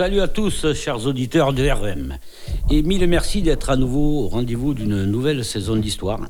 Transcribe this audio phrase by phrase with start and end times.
[0.00, 2.16] Salut à tous, chers auditeurs de REM.
[2.70, 6.20] Et mille merci d'être à nouveau au rendez-vous d'une nouvelle saison d'histoire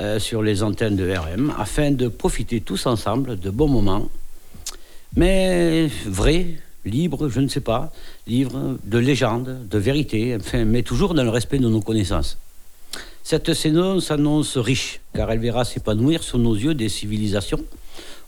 [0.00, 4.08] euh, sur les antennes de RM afin de profiter tous ensemble de bons moments,
[5.14, 6.46] mais vrais,
[6.86, 7.92] libres, je ne sais pas,
[8.26, 12.38] livres de légendes, de vérité, enfin, mais toujours dans le respect de nos connaissances.
[13.22, 17.62] Cette saison s'annonce riche, car elle verra s'épanouir sous nos yeux des civilisations,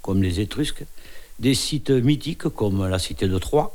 [0.02, 0.84] comme les Étrusques,
[1.38, 3.74] des sites mythiques, comme la cité de Troie,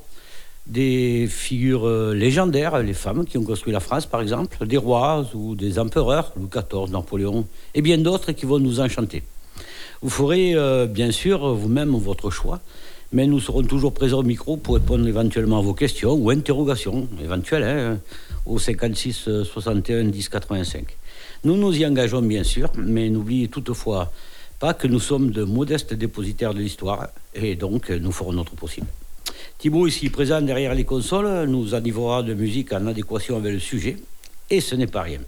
[0.67, 5.25] des figures euh, légendaires, les femmes qui ont construit la France par exemple, des rois
[5.33, 7.45] ou des empereurs, Louis XIV, Napoléon,
[7.75, 9.23] et bien d'autres qui vont nous enchanter.
[10.01, 12.59] Vous ferez euh, bien sûr vous-même votre choix,
[13.11, 17.07] mais nous serons toujours présents au micro pour répondre éventuellement à vos questions ou interrogations
[17.21, 17.99] éventuelles hein,
[18.45, 20.85] au 56 61 10 85.
[21.43, 24.11] Nous nous y engageons bien sûr, mais n'oubliez toutefois
[24.59, 28.87] pas que nous sommes de modestes dépositaires de l'histoire et donc nous ferons notre possible.
[29.63, 33.95] Thibault, ici présent derrière les consoles, nous enivrera de musique en adéquation avec le sujet,
[34.49, 35.21] et ce n'est pas rien.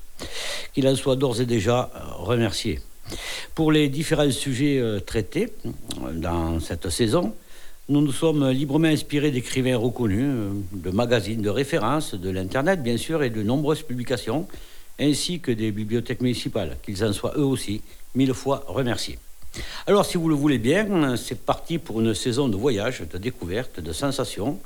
[0.73, 2.81] Qu'il en soit d'ores et déjà euh, remercié.
[3.53, 7.33] Pour les différents sujets euh, traités euh, dans cette saison,
[7.87, 10.29] nous nous sommes librement inspirés d'écrivains reconnus,
[10.73, 14.49] de magazines de référence, de l'Internet bien sûr, et de nombreuses publications,
[14.99, 17.79] ainsi que des bibliothèques municipales, qu'ils en soient eux aussi
[18.15, 19.17] mille fois remerciés.
[19.87, 23.79] Alors, si vous le voulez bien, c'est parti pour une saison de voyage, de découverte,
[23.79, 24.59] de sensations,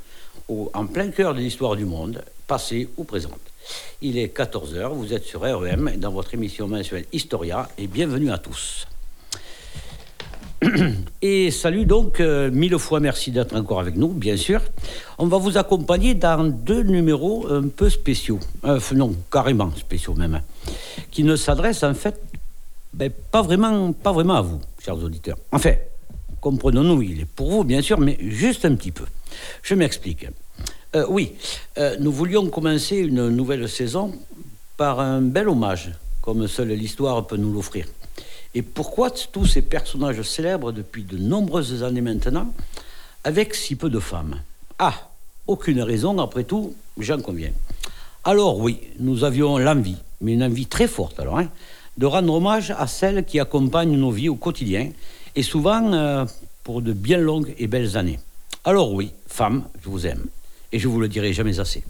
[0.73, 3.39] en plein cœur de l'histoire du monde, passée ou présente.
[4.01, 8.37] Il est 14h, vous êtes sur REM dans votre émission mensuelle Historia et bienvenue à
[8.37, 8.87] tous.
[11.21, 14.61] Et salut donc, euh, mille fois merci d'être encore avec nous, bien sûr.
[15.17, 20.41] On va vous accompagner dans deux numéros un peu spéciaux, euh, non, carrément spéciaux même,
[21.11, 22.21] qui ne s'adressent en fait
[22.93, 25.37] ben, pas, vraiment, pas vraiment à vous, chers auditeurs.
[25.51, 25.73] Enfin,
[26.41, 29.05] comprenons-nous, il est pour vous, bien sûr, mais juste un petit peu.
[29.61, 30.27] Je m'explique.
[30.95, 31.33] Euh, oui,
[31.77, 34.13] euh, nous voulions commencer une nouvelle saison
[34.75, 35.91] par un bel hommage,
[36.21, 37.85] comme seule l'histoire peut nous l'offrir.
[38.55, 42.51] Et pourquoi tous ces personnages célèbres depuis de nombreuses années maintenant,
[43.23, 44.41] avec si peu de femmes?
[44.79, 45.09] Ah,
[45.45, 47.51] aucune raison, après tout, j'en conviens.
[48.23, 51.49] Alors oui, nous avions l'envie, mais une envie très forte alors, hein,
[51.99, 54.89] de rendre hommage à celles qui accompagnent nos vies au quotidien,
[55.35, 56.25] et souvent euh,
[56.63, 58.19] pour de bien longues et belles années.
[58.63, 60.25] Alors oui, femmes, je vous aime,
[60.71, 61.83] et je vous le dirai jamais assez,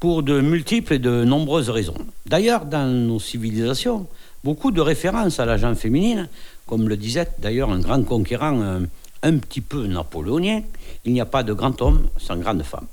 [0.00, 1.98] pour de multiples et de nombreuses raisons.
[2.24, 4.06] D'ailleurs, dans nos civilisations,
[4.42, 6.30] beaucoup de références à la féminine,
[6.66, 8.80] comme le disait d'ailleurs un grand conquérant euh,
[9.22, 10.62] un petit peu napoléonien,
[11.04, 12.86] il n'y a pas de grand homme sans grande femme.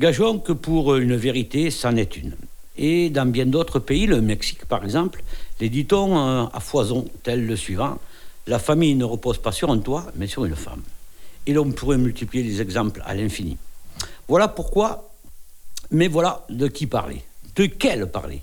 [0.00, 2.34] Gageons que pour une vérité, c'en est une.
[2.78, 5.22] Et dans bien d'autres pays, le Mexique par exemple,
[5.60, 7.98] les dit-on euh, à foison, tel le suivant
[8.46, 10.82] La famille ne repose pas sur un toit, mais sur une femme.
[11.46, 13.56] Et l'on pourrait multiplier les exemples à l'infini.
[14.28, 15.10] Voilà pourquoi,
[15.90, 17.22] mais voilà de qui parler.
[17.56, 18.42] De quelle parler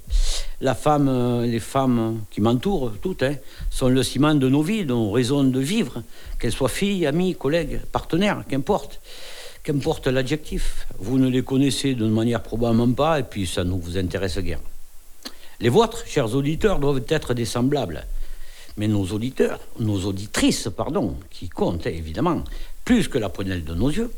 [0.60, 3.36] La femme, euh, les femmes qui m'entourent, toutes, hein,
[3.70, 6.04] sont le ciment de nos vies, de nos raisons de vivre,
[6.40, 9.00] qu'elles soient filles, amies, collègues, partenaires, qu'importe.
[9.66, 13.98] Qu'importe l'adjectif, vous ne les connaissez d'une manière probablement pas, et puis ça ne vous
[13.98, 14.60] intéresse guère.
[15.60, 18.06] Les vôtres, chers auditeurs, doivent être des semblables.
[18.78, 22.44] Mais nos auditeurs, nos auditrices, pardon, qui comptent évidemment
[22.84, 24.12] plus que la prunelle de nos yeux,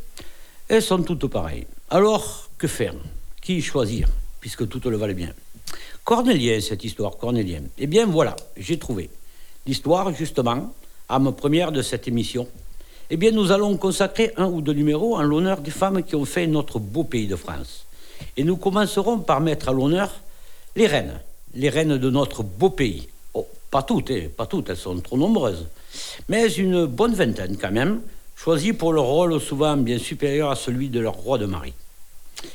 [0.67, 1.65] elles sont toutes pareilles.
[1.89, 2.95] Alors, que faire?
[3.41, 4.09] Qui choisir
[4.41, 5.31] Puisque toutes le valent bien?
[6.03, 7.61] Cornélien, cette histoire, Cornélien.
[7.77, 9.09] Eh bien voilà, j'ai trouvé.
[9.65, 10.73] L'histoire, justement,
[11.07, 12.49] âme première de cette émission,
[13.09, 16.25] eh bien, nous allons consacrer un ou deux numéros en l'honneur des femmes qui ont
[16.25, 17.85] fait notre beau pays de France.
[18.35, 20.11] Et nous commencerons par mettre à l'honneur
[20.75, 21.19] les reines,
[21.53, 23.07] les reines de notre beau pays.
[23.33, 25.67] Oh, pas toutes, hein, pas toutes, elles sont trop nombreuses,
[26.27, 28.01] mais une bonne vingtaine quand même,
[28.35, 31.73] choisies pour leur rôle souvent bien supérieur à celui de leur roi de mari.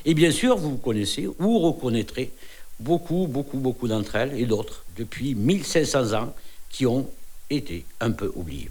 [0.05, 2.31] Et bien sûr, vous connaissez ou reconnaîtrez
[2.79, 6.35] beaucoup, beaucoup, beaucoup d'entre elles et d'autres depuis 1500 ans
[6.71, 7.09] qui ont
[7.49, 8.71] été un peu oubliées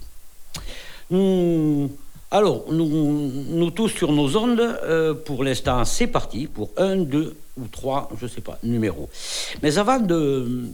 [2.30, 7.66] alors, nous, tous sur nos ondes, euh, pour l'instant, c'est parti pour un, deux ou
[7.66, 9.10] trois, je ne sais pas, numéros.
[9.62, 10.70] Mais avant de,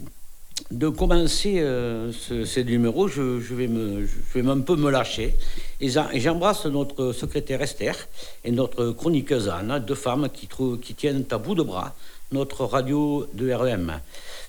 [0.70, 5.35] de commencer euh, ces numéros, je, vais je vais un peu me lâcher.
[5.81, 7.96] Et j'embrasse notre secrétaire Esther
[8.44, 10.49] et notre chroniqueuse Anne, deux femmes qui,
[10.81, 11.94] qui tiennent à bout de bras
[12.32, 14.00] notre radio de REM.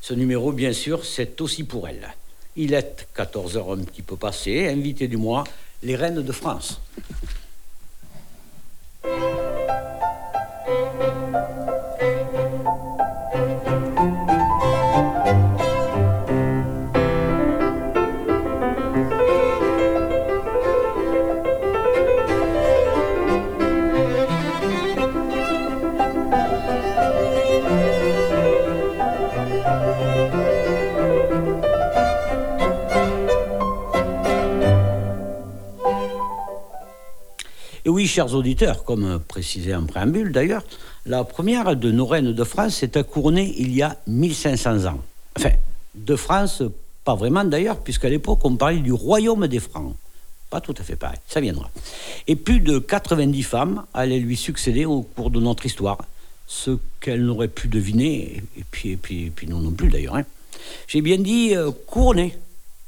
[0.01, 2.13] Ce numéro, bien sûr, c'est aussi pour elles.
[2.55, 5.43] Il est 14h un petit peu passé, invité du mois,
[5.81, 6.81] les reines de France.
[38.09, 40.63] Chers auditeurs, comme précisé en préambule d'ailleurs,
[41.05, 44.99] la première de nos reines de France s'était couronnée il y a 1500 ans.
[45.37, 45.51] Enfin,
[45.95, 46.63] de France,
[47.05, 49.95] pas vraiment d'ailleurs, puisqu'à l'époque on parlait du royaume des Francs.
[50.49, 51.69] Pas tout à fait pareil, ça viendra.
[52.27, 55.99] Et plus de 90 femmes allaient lui succéder au cours de notre histoire,
[56.47, 60.15] ce qu'elle n'aurait pu deviner, et puis, et puis, et puis nous non plus d'ailleurs.
[60.15, 60.25] Hein.
[60.87, 62.35] J'ai bien dit euh, couronné,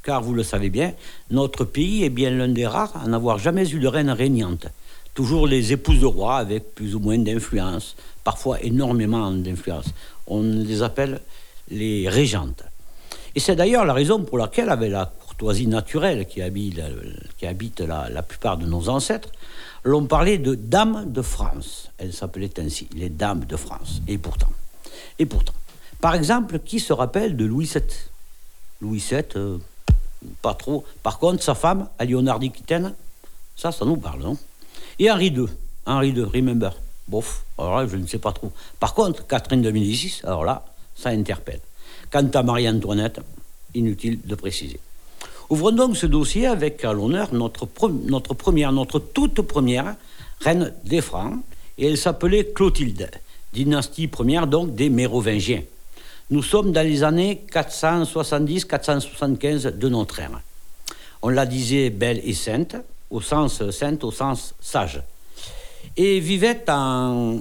[0.04, 0.94] car vous le savez bien,
[1.30, 4.66] notre pays est bien l'un des rares à n'avoir jamais eu de reine régnante.
[5.14, 9.88] Toujours les épouses de rois avec plus ou moins d'influence, parfois énormément d'influence.
[10.28, 11.20] On les appelle
[11.70, 12.64] les régentes.
[13.36, 16.80] Et c'est d'ailleurs la raison pour laquelle, avec la courtoisie naturelle qui habite,
[17.38, 19.30] qui habite la, plupart de nos ancêtres,
[19.84, 21.90] l'on parlait de dames de France.
[21.98, 24.02] Elles s'appelaient ainsi, les dames de France.
[24.08, 24.52] Et pourtant,
[25.20, 25.54] et pourtant,
[26.00, 27.84] par exemple, qui se rappelle de Louis VII
[28.82, 29.58] Louis VII, euh,
[30.42, 30.84] pas trop.
[31.04, 32.94] Par contre, sa femme, Léonard d'Aquitaine,
[33.56, 34.38] ça, ça nous parle, non?
[35.02, 35.48] Et Henri II,
[35.88, 36.70] Henri II, remember
[37.08, 38.52] Bof, alors là, je ne sais pas trop.
[38.80, 40.64] Par contre, Catherine de Médicis, alors là,
[40.96, 41.60] ça interpelle.
[42.12, 43.20] Quant à Marie-Antoinette,
[43.74, 44.80] inutile de préciser.
[45.50, 47.68] Ouvrons donc ce dossier avec à l'honneur notre,
[48.06, 49.96] notre première, notre toute première
[50.40, 51.34] reine des Francs,
[51.80, 53.10] et elle s'appelait Clotilde,
[53.54, 55.64] dynastie première donc des Mérovingiens.
[56.30, 60.40] Nous sommes dans les années 470-475 de notre ère.
[61.24, 62.76] On la disait belle et sainte,
[63.12, 65.02] au sens sainte, au sens sage.
[65.98, 67.38] Et vivait en...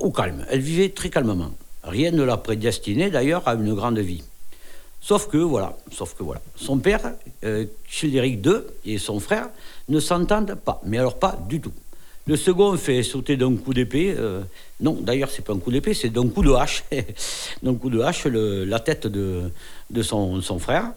[0.00, 0.44] au calme.
[0.50, 1.52] Elle vivait très calmement.
[1.84, 4.22] Rien ne la prédestinait d'ailleurs à une grande vie.
[5.00, 6.40] Sauf que, voilà, sauf que voilà.
[6.56, 7.12] Son père,
[7.44, 7.66] euh,
[8.02, 8.40] II,
[8.84, 9.50] et son frère
[9.88, 11.72] ne s'entendent pas, mais alors pas du tout.
[12.26, 14.12] Le second fait sauter d'un coup d'épée.
[14.18, 14.42] Euh,
[14.80, 16.82] non, d'ailleurs, c'est pas un coup d'épée, c'est d'un coup de hache.
[17.62, 19.42] d'un coup de hache, la tête de,
[19.90, 20.90] de son, frère.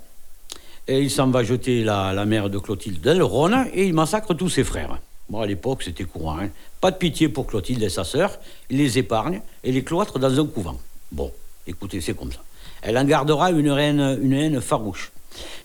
[0.92, 4.50] Il s'en va jeter la, mère de Clotilde dans le Rhône et il massacre tous
[4.50, 4.98] ses frères.
[5.30, 6.40] Bon, à l'époque, c'était courant.
[6.40, 6.50] Hein.
[6.82, 8.40] Pas de pitié pour Clotilde et sa sœur.
[8.72, 10.80] Il les épargne et les cloître dans un couvent.
[11.12, 11.32] Bon,
[11.68, 12.40] écoutez, c'est comme ça.
[12.82, 15.12] Elle en gardera une haine, une haine farouche.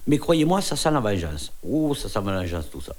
[0.06, 1.52] Mais croyez-moi, ça sent la vengeance.
[1.66, 2.94] Oh, ça sent la vengeance, tout ça.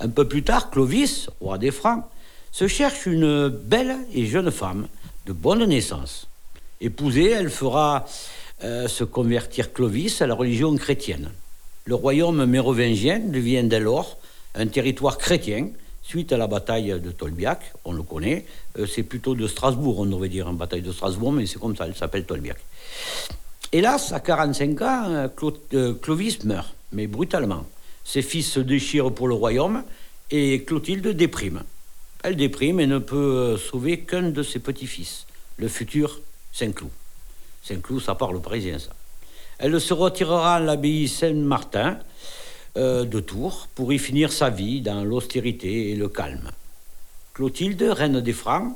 [0.00, 2.04] Un peu plus tard, Clovis, roi des Francs,
[2.52, 4.88] se cherche une belle et jeune femme
[5.26, 6.26] de bonne naissance.
[6.80, 8.06] Épousée, elle fera
[8.64, 11.30] euh, se convertir Clovis à la religion chrétienne.
[11.84, 14.18] Le royaume mérovingien devient dès lors
[14.54, 15.68] un territoire chrétien
[16.02, 18.44] suite à la bataille de Tolbiac, on le connaît.
[18.78, 21.76] Euh, c'est plutôt de Strasbourg, on devrait dire, une bataille de Strasbourg, mais c'est comme
[21.76, 22.58] ça, elle s'appelle Tolbiac.
[23.72, 25.28] Hélas, à 45 ans,
[25.74, 27.64] euh, Clovis meurt, mais brutalement.
[28.04, 29.84] Ses fils se déchirent pour le royaume
[30.30, 31.62] et Clotilde déprime.
[32.24, 35.26] Elle déprime et ne peut euh, sauver qu'un de ses petits-fils,
[35.58, 36.20] le futur
[36.52, 36.90] Saint-Cloud.
[37.62, 38.90] Saint-Cloud, ça parle parisien, ça.
[39.60, 41.98] Elle se retirera à l'abbaye Saint-Martin
[42.76, 46.50] euh, de Tours pour y finir sa vie dans l'austérité et le calme.
[47.34, 48.74] Clotilde, reine des Francs,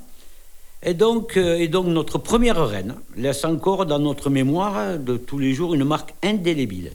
[0.82, 5.38] est donc, euh, est donc notre première reine, laisse encore dans notre mémoire de tous
[5.38, 6.92] les jours une marque indélébile,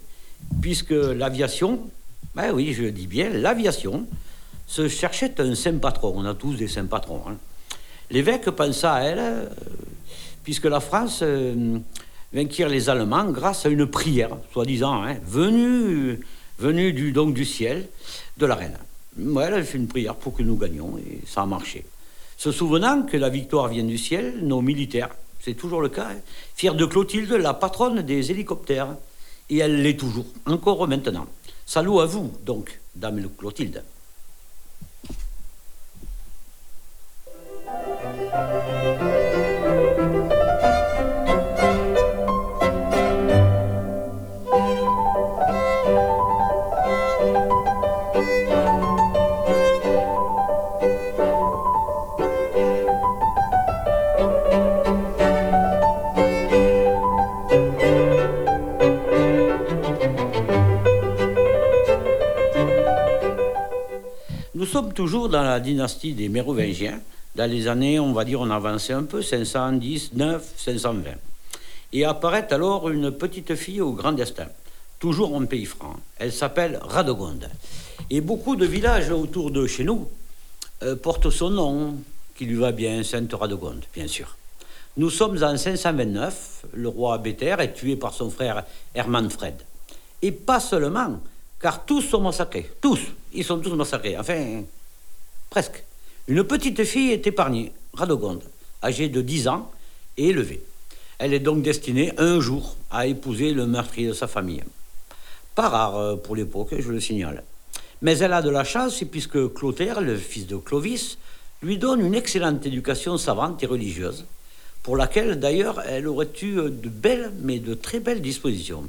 [0.61, 1.79] puisque l'aviation
[2.35, 4.05] ben oui, je dis bien, l'aviation
[4.67, 6.13] se cherchait un saint patron.
[6.15, 7.23] On a tous des saints patrons.
[7.27, 7.37] Hein.
[8.11, 9.45] L'évêque pensa à elle, euh,
[10.43, 11.23] puisque la France
[12.35, 16.19] euh, les Allemands grâce à une prière, soi-disant, hein, venue,
[16.57, 17.87] venue du, donc du ciel
[18.37, 18.77] de la reine.
[19.17, 21.85] Ouais, elle a fait une prière pour que nous gagnions et ça a marché.
[22.37, 25.09] Se souvenant que la victoire vient du ciel, nos militaires,
[25.39, 26.19] c'est toujours le cas, hein,
[26.55, 28.95] firent de Clotilde la patronne des hélicoptères.
[29.49, 31.25] Et elle l'est toujours, encore maintenant.
[31.65, 33.83] Salut à vous, donc, dame Clotilde.
[64.79, 67.01] Sommes toujours dans la dynastie des Mérovingiens.
[67.35, 71.03] Dans les années, on va dire, on avançait un peu, 510, 9, 520.
[71.91, 74.47] Et apparaît alors une petite fille au grand destin,
[74.97, 75.97] toujours en pays franc.
[76.17, 77.49] Elle s'appelle Radegonde.
[78.09, 80.07] Et beaucoup de villages autour de chez nous
[80.83, 81.95] euh, portent son nom,
[82.37, 84.37] qui lui va bien, Sainte Radegonde, bien sûr.
[84.95, 88.63] Nous sommes en 529, le roi Béter est tué par son frère
[88.95, 89.55] Hermann Fred.
[90.21, 91.19] Et pas seulement,
[91.59, 92.69] car tous sont massacrés.
[92.81, 92.99] Tous.
[93.33, 94.17] Ils sont tous massacrés.
[94.17, 94.63] Enfin,
[95.49, 95.83] presque.
[96.27, 98.43] Une petite fille est épargnée, Radogonde,
[98.83, 99.71] âgée de 10 ans
[100.17, 100.61] et élevée.
[101.17, 104.63] Elle est donc destinée un jour à épouser le meurtrier de sa famille.
[105.55, 107.43] Pas rare euh, pour l'époque, je le signale.
[108.01, 111.17] Mais elle a de la chance puisque Clotaire, le fils de Clovis,
[111.61, 114.25] lui donne une excellente éducation savante et religieuse,
[114.83, 118.87] pour laquelle d'ailleurs elle aurait eu de belles, mais de très belles dispositions.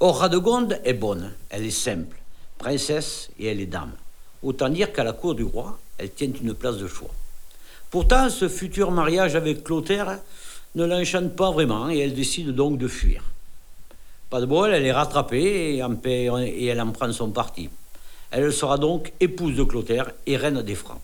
[0.00, 2.16] Or, Radegonde est bonne, elle est simple,
[2.58, 3.92] princesse et elle est dame.
[4.42, 7.10] Autant dire qu'à la cour du roi, elle tient une place de choix.
[7.90, 10.18] Pourtant, ce futur mariage avec Clotaire
[10.74, 13.22] ne l'enchante pas vraiment et elle décide donc de fuir.
[14.30, 17.70] Pas de bol, elle est rattrapée et, elle en prend son parti.
[18.32, 21.00] Elle sera donc épouse de Clotaire et reine des Francs.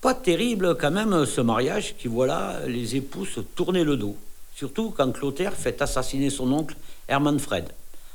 [0.00, 4.16] Pas terrible quand même ce mariage qui voilà les épouses tourner le dos,
[4.54, 6.74] surtout quand Clotaire fait assassiner son oncle
[7.08, 7.68] Hermann Fred.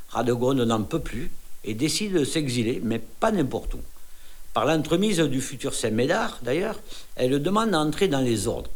[0.09, 1.31] Radegonde n'en peut plus
[1.63, 3.79] et décide de s'exiler, mais pas n'importe où.
[4.53, 6.79] Par l'entremise du futur Saint-Médard, d'ailleurs,
[7.15, 8.69] elle demande d'entrer dans les ordres.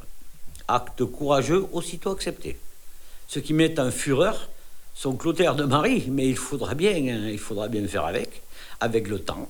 [0.67, 2.57] Acte courageux aussitôt accepté.
[3.27, 4.49] Ce qui met en fureur
[4.95, 8.41] son Clotaire de Marie, mais il faudra bien, il faudra bien faire avec,
[8.79, 9.47] avec le temps,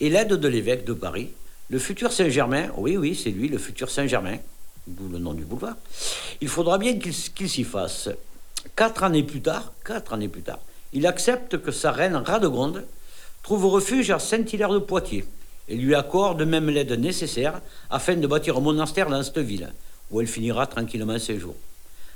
[0.00, 1.30] et l'aide de l'évêque de Paris,
[1.68, 4.38] le futur Saint-Germain, oui, oui, c'est lui, le futur Saint-Germain,
[4.86, 5.76] d'où le nom du boulevard.
[6.40, 8.08] Il faudra bien qu'il s'y fasse.
[8.76, 10.60] Quatre années plus tard, quatre années plus tard,
[10.92, 12.84] il accepte que sa reine Radegonde
[13.42, 15.24] trouve refuge à Saint-Hilaire de Poitiers
[15.68, 17.60] et lui accorde même l'aide nécessaire
[17.90, 19.72] afin de bâtir un monastère dans cette ville,
[20.10, 21.56] où elle finira tranquillement ses jours.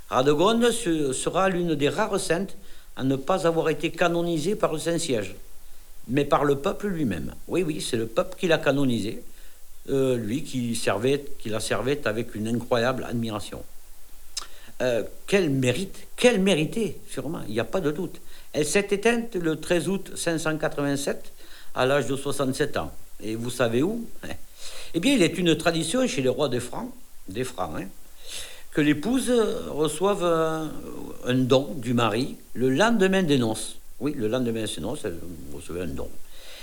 [0.09, 2.55] Radegonde sera l'une des rares saintes
[2.95, 5.35] à ne pas avoir été canonisée par le Saint-Siège,
[6.07, 7.33] mais par le peuple lui-même.
[7.47, 9.23] Oui, oui, c'est le peuple qui l'a canonisée,
[9.89, 10.79] euh, lui qui,
[11.45, 13.63] la servait avec une incroyable admiration.
[14.83, 18.19] Euh, quel mérite, quel mérité, sûrement, il n'y a pas de doute.
[18.51, 21.31] Elle s'est éteinte le 13 août 587
[21.73, 22.91] à l'âge de 67 ans.
[23.23, 24.05] Et vous savez où?
[24.93, 26.91] Eh bien, il est une tradition chez les rois des Francs,
[27.29, 27.85] des Francs, hein,
[28.71, 29.31] que l'épouse
[29.69, 33.77] reçoive un, don du mari le lendemain des noces.
[34.01, 35.17] Oui, le lendemain des noces, elle
[35.55, 36.09] recevait un don.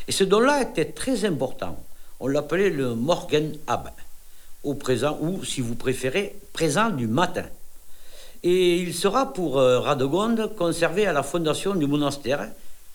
[0.07, 1.83] Et ce don-là était très important.
[2.21, 3.89] On l'appelait le Morgen Ab,
[4.63, 7.47] au présent, ou si vous préférez, présent du matin.
[8.43, 12.49] Et il sera pour euh, Radegonde conservé à la fondation du monastère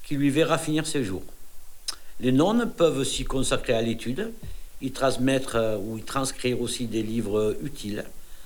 [0.03, 1.21] qui lui verra finir ses jours.
[2.19, 4.31] Les nonnes peuvent s'y consacrer à l'étude,
[4.81, 8.05] y transmettre euh, ou y transcrire aussi des livres utiles,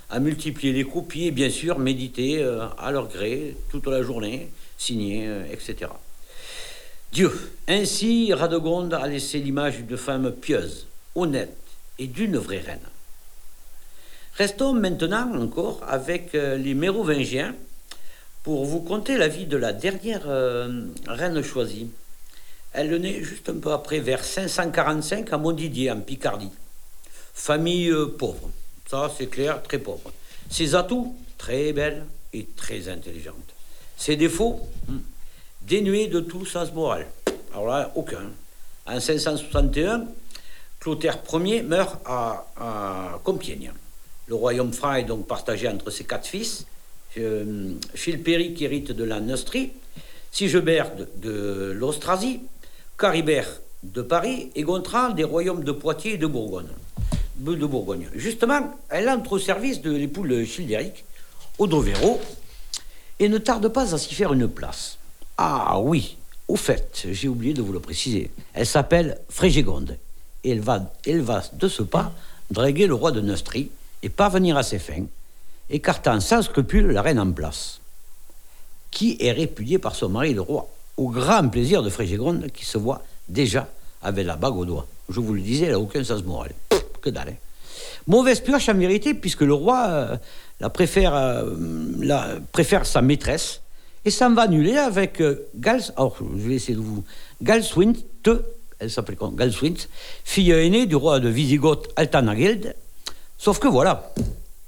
[0.09, 4.49] à multiplier les copies et bien sûr méditer euh, à leur gré toute la journée,
[4.77, 5.91] signer, etc.
[7.13, 7.31] Dieu,
[7.67, 11.55] ainsi Radegonde a laissé l'image d'une femme pieuse, honnête
[11.97, 12.79] et d'une vraie reine.
[14.39, 17.53] Restons maintenant encore avec les Mérovingiens
[18.41, 20.25] pour vous conter la vie de la dernière
[21.07, 21.89] reine choisie.
[22.71, 26.51] Elle naît juste un peu après, vers 545, à Montdidier, en Picardie.
[27.33, 28.49] Famille euh, pauvre,
[28.89, 30.11] ça c'est clair, très pauvre.
[30.49, 33.35] Ses atouts, très belle et très intelligente.
[33.97, 34.97] Ses défauts, hmm,
[35.61, 37.07] dénués de tout sens moral.
[37.53, 38.29] Alors là, aucun.
[38.85, 40.05] En 561,
[40.79, 43.71] Clotaire Ier meurt à, Compiègne.
[44.29, 46.67] Le royaume franc est donc partagé entre ses quatre fils.
[47.95, 49.71] Chilpéric hérite de la Neustrie,
[50.31, 52.41] Sigebert de, l'Austrasie,
[52.95, 56.67] Caribert de Paris et Gontran des royaumes de Poitiers et de Bourgogne.
[58.13, 61.05] Justement, elle entre au service de l'époux de Childéric,
[61.57, 62.21] Odovero,
[63.17, 64.99] et ne tarde pas à s'y faire une place.
[65.39, 66.17] Ah oui,
[66.47, 69.97] au fait, j'ai oublié de vous le préciser, elle s'appelle Frégégonde,
[70.43, 72.13] et elle va, elle va de ce pas
[72.51, 73.71] draguer le roi de Neustrie
[74.03, 75.05] et parvenir à ses fins,
[75.69, 77.79] écartant sans scrupule la reine en place,
[78.91, 82.77] qui est répudiée par son mari le roi au grand plaisir de Frégégonde qui se
[82.77, 83.69] voit déjà
[84.01, 84.87] avec la bague au doigt.
[85.09, 86.51] Je vous le disais, elle n'a aucun sens moral.
[87.01, 87.29] que dalle.
[87.29, 87.35] Hein.
[88.07, 90.17] Mauvaise pioche en vérité, puisque le roi euh,
[90.59, 91.55] la préfère, euh,
[91.99, 93.61] la, préfère sa maîtresse
[94.03, 95.93] et s'en va annuler avec euh, Galswint,
[100.23, 102.75] fille aînée du roi de Visigoth Altanagild.
[103.39, 104.13] Sauf que voilà.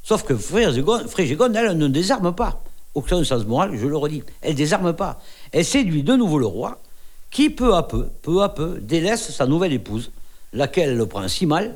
[0.01, 2.63] Sauf que Frégégonde, elle ne désarme pas
[2.93, 4.23] aucun sens moral, je le redis.
[4.41, 5.21] Elle désarme pas.
[5.51, 6.79] Elle séduit de nouveau le roi,
[7.29, 10.11] qui peu à peu, peu à peu, délaisse sa nouvelle épouse,
[10.53, 11.75] laquelle le prend si mal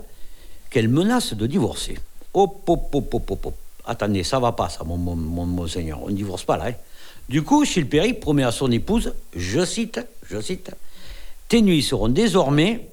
[0.70, 1.98] qu'elle menace de divorcer.
[2.34, 3.54] Hop, hop, hop, hop, hop,
[3.86, 6.02] Attendez, ça va pas, ça, mon, mon, seigneur.
[6.04, 6.66] On ne divorce pas là.
[6.70, 6.74] Hein.
[7.30, 10.72] Du coup, Chilpéric promet à son épouse, je cite, je cite,
[11.48, 12.90] Tes nuits seront désormais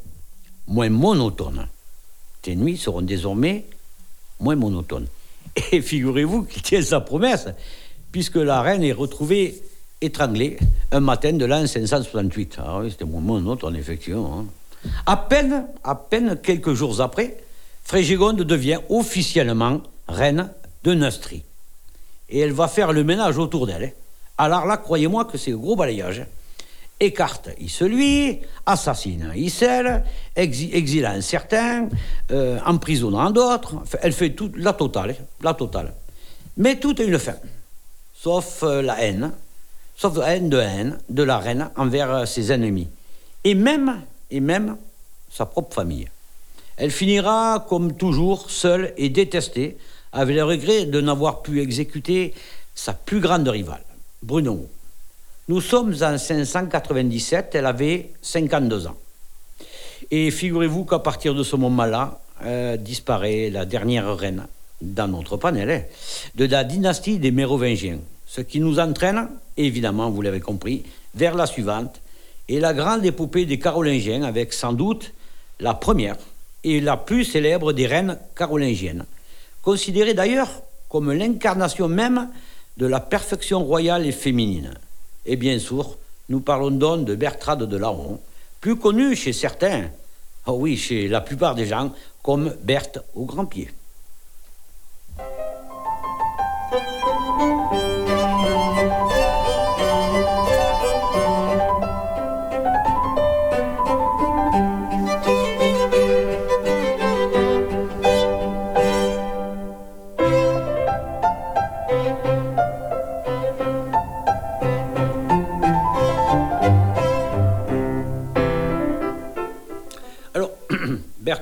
[0.68, 1.66] moins monotones.
[2.42, 3.64] Tes nuits seront désormais
[4.42, 5.06] moins monotones.
[5.72, 7.49] Et figurez-vous qu'il tient sa promesse
[8.11, 9.62] puisque la reine est retrouvée
[10.02, 10.58] étranglée
[10.90, 12.58] un matin de l'an 568.
[12.58, 14.40] Ah oui, c'était mon monotone, effectivement.
[14.40, 14.46] Hein.
[15.06, 17.38] À peine, quelques jours après,
[17.84, 20.50] Frégigonde devient officiellement reine
[20.84, 21.44] de Neustrie.
[22.28, 23.94] Et elle va faire le ménage autour d'elle.
[24.38, 26.25] Alors là, croyez-moi que c'est gros balayage.
[27.02, 30.04] Écarte celui, assassine Issel,
[30.37, 31.88] exilant certains,
[32.30, 33.82] euh, emprisonnant d'autres.
[34.00, 35.92] Elle fait toute la totale, la totale.
[36.56, 37.37] Mais tout est une fin,
[38.14, 39.32] sauf euh, la haine,
[39.97, 42.88] sauf la haine de haine de la reine envers euh, ses ennemis,
[43.44, 44.76] et même, et même
[45.30, 46.09] sa propre famille.
[46.76, 49.76] Elle finira, comme toujours, seule et détestée,
[50.12, 52.35] avec le regret de n'avoir pu exécuter
[52.75, 53.85] sa plus grande rivale,
[54.23, 54.68] Bruno.
[55.52, 58.97] Nous sommes en 597, elle avait 52 ans.
[60.11, 64.47] Et figurez-vous qu'à partir de ce moment-là, euh, disparaît la dernière reine
[64.80, 65.82] dans notre panel hein,
[66.37, 67.99] de la dynastie des Mérovingiens.
[68.26, 69.28] Ce qui nous entraîne,
[69.59, 72.00] évidemment, vous l'avez compris, vers la suivante,
[72.49, 75.12] et la grande épopée des Carolingiens, avec sans doute
[75.61, 76.16] la première
[76.64, 79.04] et la plus célèbre des reines carolingiennes,
[79.61, 80.49] considérée d'ailleurs
[80.88, 82.30] comme l'incarnation même
[82.78, 84.73] de la perfection royale et féminine.
[85.25, 85.99] Et bien sûr,
[86.29, 88.21] nous parlons donc de Bertrade de Laon,
[88.61, 89.91] plus connue chez certains,
[90.47, 93.69] oh oui, chez la plupart des gens, comme Berthe au grand pied.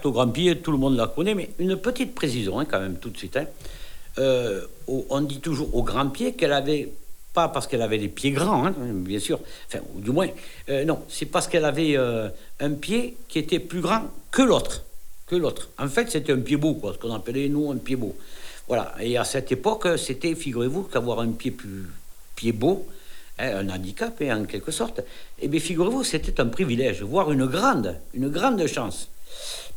[0.05, 2.97] Au grand pied, tout le monde la connaît, mais une petite précision hein, quand même
[2.97, 3.37] tout de suite.
[3.37, 3.47] Hein.
[4.19, 6.91] Euh, on dit toujours au grand pied qu'elle avait,
[7.33, 10.29] pas parce qu'elle avait des pieds grands, hein, bien sûr, enfin, ou du moins,
[10.69, 12.29] euh, non, c'est parce qu'elle avait euh,
[12.59, 14.85] un pied qui était plus grand que l'autre.
[15.27, 15.69] Que l'autre.
[15.79, 18.17] En fait, c'était un pied beau, quoi, ce qu'on appelait, nous, un pied beau.
[18.67, 18.95] Voilà.
[19.01, 21.87] Et à cette époque, c'était, figurez-vous, qu'avoir un pied plus
[22.35, 22.87] pied beau,
[23.39, 25.05] un handicap, en quelque sorte, et
[25.43, 29.09] eh bien, figurez-vous, c'était un privilège, voire une grande, une grande chance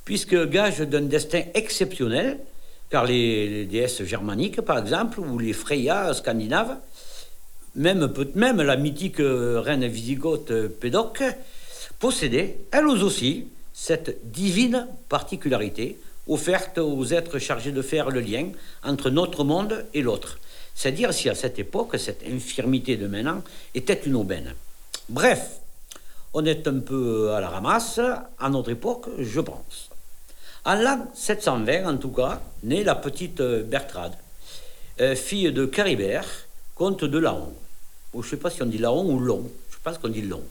[0.05, 2.39] puisque gage d'un destin exceptionnel,
[2.89, 6.77] car les, déesses germaniques, par exemple, ou les Freya scandinaves,
[7.75, 11.23] même, même la mythique reine visigothe Pédoc,
[11.99, 18.49] possédaient, elles aussi, cette divine particularité offerte aux êtres chargés de faire le lien
[18.83, 20.39] entre notre monde et l'autre.
[20.75, 23.41] C'est-à-dire si à cette époque, cette infirmité de maintenant
[23.73, 24.53] était une aubaine.
[25.09, 25.59] Bref,
[26.33, 27.99] on est un peu à la ramasse,
[28.39, 29.89] à notre époque, je pense.
[30.65, 34.13] En l'an 720, en tout cas, naît la petite euh, Bertrade,
[35.02, 36.26] euh, fille de Caribert,
[36.73, 37.54] comte de Laon.
[38.13, 40.43] je ne sais pas si on dit Laon ou Long, je pense qu'on dit Long.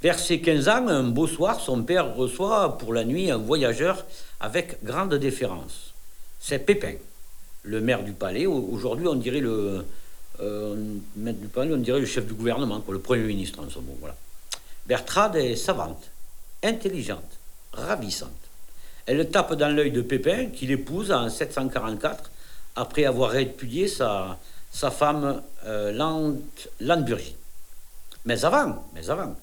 [0.00, 4.06] Vers ses 15 ans, un beau soir, son père reçoit pour la nuit un voyageur
[4.40, 5.92] avec grande déférence.
[6.40, 6.94] C'est Pépin,
[7.64, 8.46] le maire du palais.
[8.46, 9.84] Aujourd'hui, on dirait le
[10.40, 10.76] euh,
[11.16, 14.14] on dirait le chef du gouvernement, le premier ministre en ce moment.
[14.86, 16.08] Bertrade est savante,
[16.62, 17.38] intelligente,
[17.72, 18.47] ravissante.
[19.08, 22.30] Elle tape dans l'œil de Pépin, qui l'épouse en 744,
[22.76, 24.38] après avoir répudié sa,
[24.70, 26.34] femme euh.
[28.26, 29.34] Mais avant, mais avant,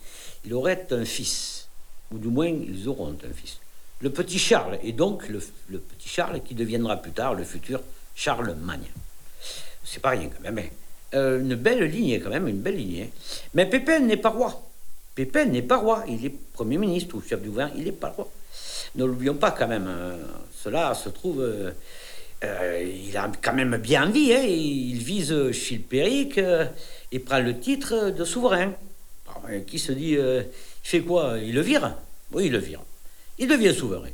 [0.46, 1.68] il aurait un fils,
[2.12, 3.58] ou du moins ils auront un fils.
[4.02, 5.40] Le petit Charles, et donc le,
[5.80, 7.82] petit Charles qui deviendra plus tard le futur
[8.14, 8.92] Charlemagne.
[9.84, 10.60] C'est pas rien quand même.
[10.60, 10.70] Hein.
[11.16, 13.12] Euh, une belle lignée quand même, une belle lignée.
[13.56, 14.62] Mais Pépin n'est pas roi.
[15.16, 16.04] Pépin n'est pas roi.
[16.08, 18.30] Il est Premier ministre ou chef du gouvernement, il n'est pas roi
[18.96, 19.88] ne l'oublions pas quand même.
[19.88, 20.18] Hein.
[20.64, 21.42] cela se trouve.
[21.42, 21.72] Euh,
[22.44, 24.34] euh, il a quand même bien envie.
[24.34, 26.66] Hein, il vise Chilpéric euh,
[27.12, 28.74] et prend le titre de souverain.
[29.68, 30.46] qui se dit il
[30.84, 31.38] fait quoi?
[31.40, 31.96] Il le vire?
[32.32, 32.82] Oui, il le vire.
[33.38, 34.10] Il devient souverain.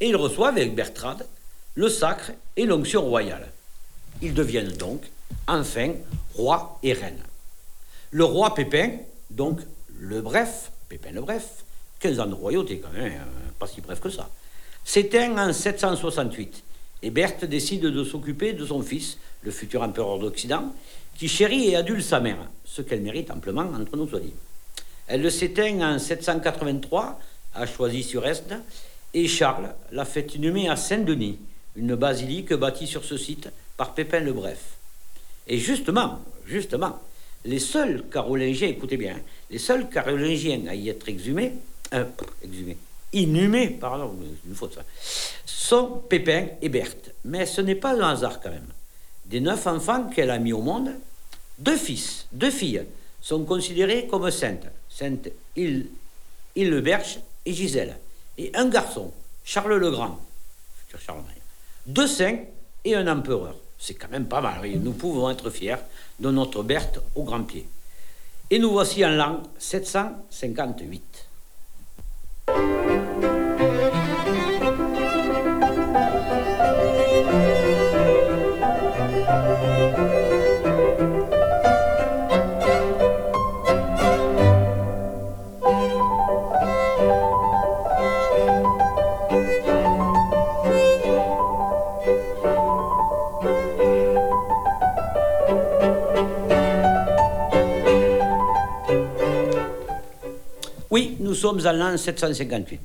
[0.00, 1.26] Et il reçoit avec Bertrade
[1.74, 3.48] le sacre et l'onction royale.
[4.22, 5.02] Ils deviennent donc,
[5.46, 5.92] enfin,
[6.34, 7.22] roi et reine.
[8.10, 8.92] Le roi Pépin,
[9.30, 9.60] donc
[9.98, 11.64] le bref, Pépin le bref,
[12.00, 14.30] 15 ans de royauté quand même, hein, pas si bref que ça,
[14.84, 16.64] s'éteint en 768
[17.02, 20.72] et Berthe décide de s'occuper de son fils, le futur empereur d'Occident,
[21.16, 24.34] qui chérit et adule sa mère, ce qu'elle mérite amplement entre nous soit dit.
[25.06, 27.20] Elle le s'éteint en 783
[27.54, 28.54] à Choisy-sur-Est
[29.14, 31.38] et Charles l'a fait inhumer à Saint-Denis,
[31.76, 34.76] une basilique bâtie sur ce site par Pépin le Bref.
[35.46, 36.98] Et justement, justement,
[37.44, 39.16] les seuls Carolingiens, écoutez bien,
[39.50, 41.52] les seuls Carolingiens à y être exhumés,
[41.94, 42.04] euh,
[42.42, 42.78] exhumés,
[43.12, 44.14] inhumés, pardon,
[44.46, 44.82] une faute ça,
[45.44, 47.12] sont Pépin et Berthe.
[47.24, 48.68] Mais ce n'est pas un hasard quand même.
[49.26, 50.90] Des neuf enfants qu'elle a mis au monde,
[51.58, 52.84] deux fils, deux filles
[53.20, 54.66] sont considérés comme saintes.
[54.88, 55.28] Sainte
[56.54, 57.98] Hildeberge et Gisèle.
[58.38, 59.12] Et un garçon,
[59.44, 60.18] Charles le Grand,
[60.76, 61.34] futur Charlemagne.
[61.86, 62.38] Deux saints
[62.84, 63.56] et un empereur.
[63.78, 64.66] C'est quand même pas mal.
[64.78, 65.76] Nous pouvons être fiers
[66.18, 67.68] de notre Berthe au grand pied.
[68.50, 71.25] Et nous voici en l'an 758.
[100.88, 102.80] Oui, nous sommes en l'an 758.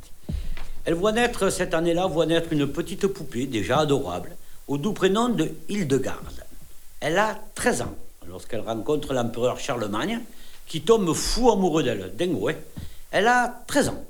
[0.86, 4.36] Elle voit naître, cette année-là, voit naître une petite poupée, déjà adorable,
[4.68, 6.44] au doux prénom de Hildegarde.
[7.00, 7.96] Elle a 13 ans
[8.28, 10.20] lorsqu'elle rencontre l'empereur Charlemagne,
[10.66, 12.12] qui tombe fou amoureux d'elle.
[12.18, 12.56] Dingo, hein
[13.12, 14.04] Elle a 13 ans.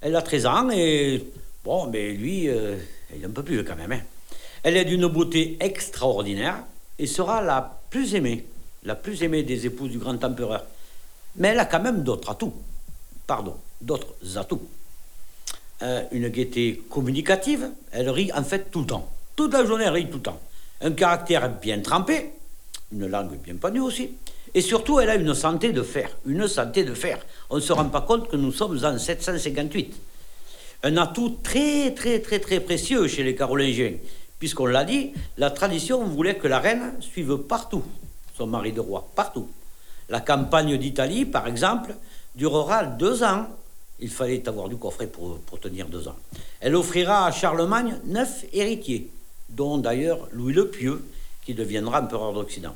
[0.00, 1.24] Elle a 13 ans et.
[1.64, 2.76] Bon, mais lui, euh,
[3.14, 3.92] il est un peu plus quand même.
[3.92, 4.00] Hein.
[4.64, 6.64] Elle est d'une beauté extraordinaire
[6.98, 8.46] et sera la plus aimée,
[8.82, 10.64] la plus aimée des épouses du grand empereur.
[11.36, 12.54] Mais elle a quand même d'autres atouts
[13.26, 14.62] pardon, d'autres atouts.
[16.12, 19.10] Une gaieté communicative, elle rit en fait tout le temps.
[19.34, 20.40] Toute la journée, elle rit tout le temps.
[20.80, 22.30] Un caractère bien trempé,
[22.92, 24.10] une langue bien panue aussi.
[24.54, 26.08] Et surtout, elle a une santé de fer.
[26.24, 27.18] Une santé de fer.
[27.50, 29.94] On ne se rend pas compte que nous sommes en 758.
[30.84, 33.94] Un atout très, très, très, très précieux chez les Carolingiens.
[34.38, 37.82] Puisqu'on l'a dit, la tradition voulait que la reine suive partout
[38.36, 39.08] son mari de roi.
[39.14, 39.48] Partout.
[40.08, 41.94] La campagne d'Italie, par exemple,
[42.36, 43.46] durera deux ans.
[43.98, 46.16] Il fallait avoir du coffret pour, tenir deux ans.
[46.60, 49.10] Elle offrira à Charlemagne neuf héritiers,
[49.48, 51.02] dont d'ailleurs Louis le Pieux,
[51.44, 52.74] qui deviendra empereur d'Occident.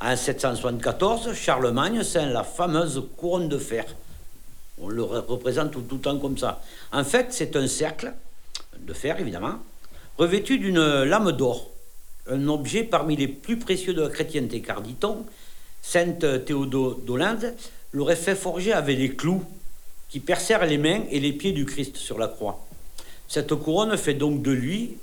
[0.00, 3.84] En 774, Charlemagne ceint la fameuse couronne de fer.
[4.80, 6.60] On le représente tout, tout le temps comme ça.
[6.92, 8.12] En fait, c'est un cercle,
[8.78, 9.54] de fer évidemment,
[10.18, 11.70] revêtu d'une lame d'or,
[12.30, 15.24] un objet parmi les plus précieux de la chrétienté, car dit-on,
[15.82, 17.54] Sainte Théodolinde
[17.94, 19.42] l'aurait fait forger avec des clous
[20.08, 22.66] qui percèrent les mains et les pieds du Christ sur la croix.
[23.28, 24.98] Cette couronne fait donc de lui,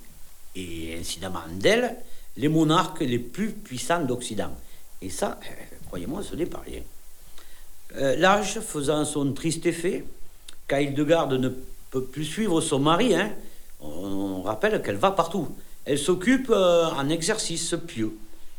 [0.55, 1.95] et incidemment d'elle,
[2.37, 4.51] les monarques les plus puissants d'Occident.
[5.01, 6.81] Et ça, euh, croyez-moi, ce n'est pas rien.
[7.95, 10.03] Euh, l'âge faisant son triste effet,
[10.67, 11.49] quand Hildegarde ne
[11.89, 13.31] peut plus suivre son mari, hein,
[13.79, 15.47] on rappelle qu'elle va partout.
[15.85, 18.17] Elle s'occupe euh, en exercice pieux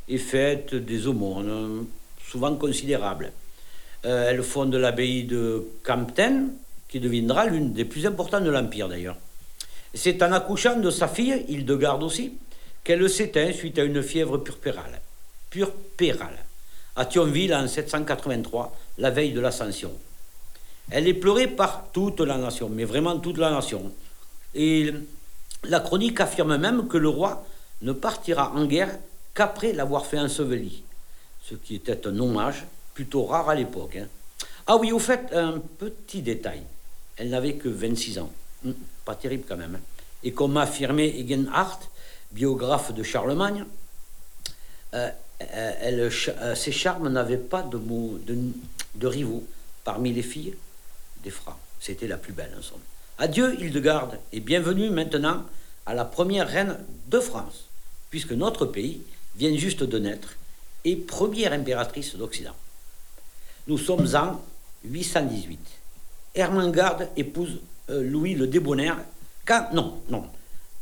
[0.09, 1.87] et fait des aumônes,
[2.27, 3.33] souvent considérables.
[4.05, 6.51] Euh, elle fonde l'abbaye de Campten,
[6.89, 9.17] qui deviendra l'une des plus importantes de l'Empire d'ailleurs.
[9.95, 12.35] C'est en accouchant de sa fille, Hildegarde aussi,
[12.83, 15.01] qu'elle s'éteint suite à une fièvre purpérale.
[15.51, 16.39] Purpérale.
[16.97, 19.93] À Thionville en 783, la veille de l'Ascension.
[20.91, 23.93] Elle est pleurée par toute la nation, mais vraiment toute la nation.
[24.55, 24.93] Et
[25.65, 27.47] la chronique affirme même que le roi
[27.83, 28.99] ne partira en guerre
[29.35, 30.73] qu'après l'avoir fait ensevelir,
[31.43, 33.97] ce qui était un hommage plutôt rare à l'époque.
[33.97, 34.09] Hein.
[34.67, 36.63] Ah oui, au fait, un petit détail.
[37.17, 38.33] Elle n'avait que 26 ans.
[38.65, 38.75] Hum,
[39.05, 39.77] pas terrible quand même.
[39.77, 40.03] Hein.
[40.23, 41.81] Et comme a affirmé Egenhardt,
[42.31, 43.65] biographe de Charlemagne,
[44.95, 45.11] euh,
[45.55, 47.81] euh, euh, ses charmes n'avaient pas de,
[48.95, 49.45] de, rivaux.
[49.85, 50.55] Parmi les filles,
[51.25, 51.57] des frères.
[51.81, 52.79] C'était la plus belle en somme.
[53.19, 55.45] Adieu Hildegarde et bienvenue maintenant
[55.87, 56.79] à la première reine
[57.09, 57.67] de France,
[58.11, 59.03] puisque notre pays
[59.37, 60.37] vient juste de naître
[60.85, 62.55] et première impératrice d'Occident.
[63.69, 64.41] Nous sommes en
[64.85, 65.59] 818.
[66.35, 68.99] Hermangarde épouse euh, Louis le Débonnaire.
[69.45, 70.25] Quand, non, non.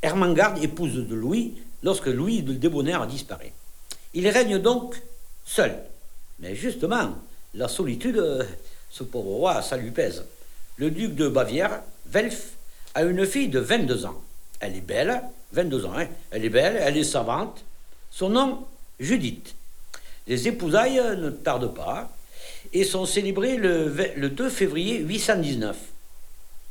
[0.02, 3.52] Hermangarde épouse de Louis lorsque Louis le Débonnaire disparaît.
[4.14, 5.00] Il règne donc
[5.44, 5.76] seul.
[6.38, 7.16] Mais justement,
[7.54, 8.44] la solitude, euh,
[8.90, 10.24] ce pauvre roi, ça lui pèse.
[10.76, 12.52] Le duc de Bavière, Welf,
[12.94, 14.20] a une fille de 22 ans.
[14.58, 16.06] Elle est belle, 22 ans, hein.
[16.30, 17.64] elle est belle, elle est savante.
[18.10, 18.66] Son nom,
[18.98, 19.54] Judith.
[20.26, 22.10] Les épousailles ne tardent pas
[22.72, 25.76] et sont célébrés le, 2 février 819.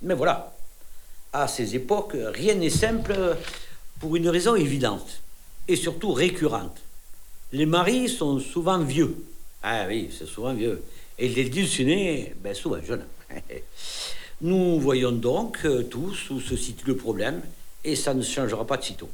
[0.02, 0.56] Mais voilà,
[1.34, 3.14] à ces époques, rien n'est simple
[4.00, 5.22] pour une raison évidente
[5.68, 6.78] et surtout récurrente.
[7.52, 9.16] Les maris sont souvent vieux.
[9.62, 10.82] Ah oui, c'est souvent vieux.
[11.18, 13.06] Et les dulcinés, ben souvent jeunes.
[14.42, 17.42] Nous voyons donc tous où se situe le problème
[17.84, 19.10] et ça ne changera pas de sitôt.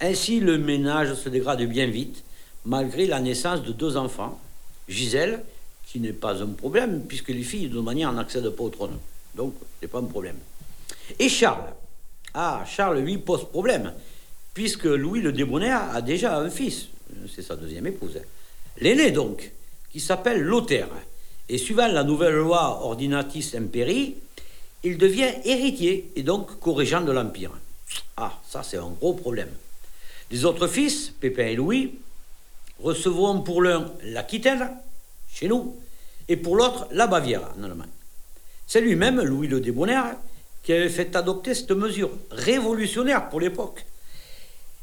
[0.00, 2.24] Ainsi, le ménage se dégrade bien vite,
[2.64, 4.38] malgré la naissance de deux enfants,
[4.88, 5.42] Gisèle
[5.90, 8.96] qui n'est pas un problème, puisque les filles, de manière, n'accèdent pas au trône.
[9.34, 10.36] Donc, ce n'est pas un problème.
[11.18, 11.72] Et Charles
[12.32, 13.92] Ah, Charles, lui, pose problème,
[14.54, 16.86] puisque Louis le Débonnaire a déjà un fils,
[17.34, 18.20] c'est sa deuxième épouse.
[18.78, 19.50] L'aîné, donc,
[19.90, 20.88] qui s'appelle Lothaire.
[21.48, 24.14] Et suivant la nouvelle loi Ordinatis Imperii,
[24.84, 27.50] il devient héritier et donc corrigeant de l'Empire.
[28.16, 29.50] Ah, ça, c'est un gros problème.
[30.30, 31.98] Les autres fils, Pépin et Louis,
[32.78, 34.70] recevront pour l'un l'Aquitaine,
[35.40, 35.74] chez nous,
[36.28, 37.84] et pour l'autre la Bavière en.
[38.66, 40.16] C'est lui-même, Louis le Débonnaire,
[40.62, 43.86] qui avait fait adopter cette mesure révolutionnaire pour l'époque.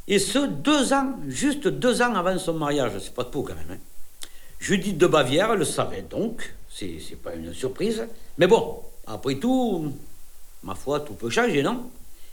[0.08, 3.54] Et ce, deux ans, juste deux ans avant son mariage, c'est pas de peau quand
[3.54, 3.72] même.
[3.72, 4.28] Hein.
[4.60, 8.08] Judith de Bavière le savait donc, c'est pas une surprise.
[8.39, 9.93] Mais bon, après tout,
[10.63, 11.89] ma foi, tout peut changer, non?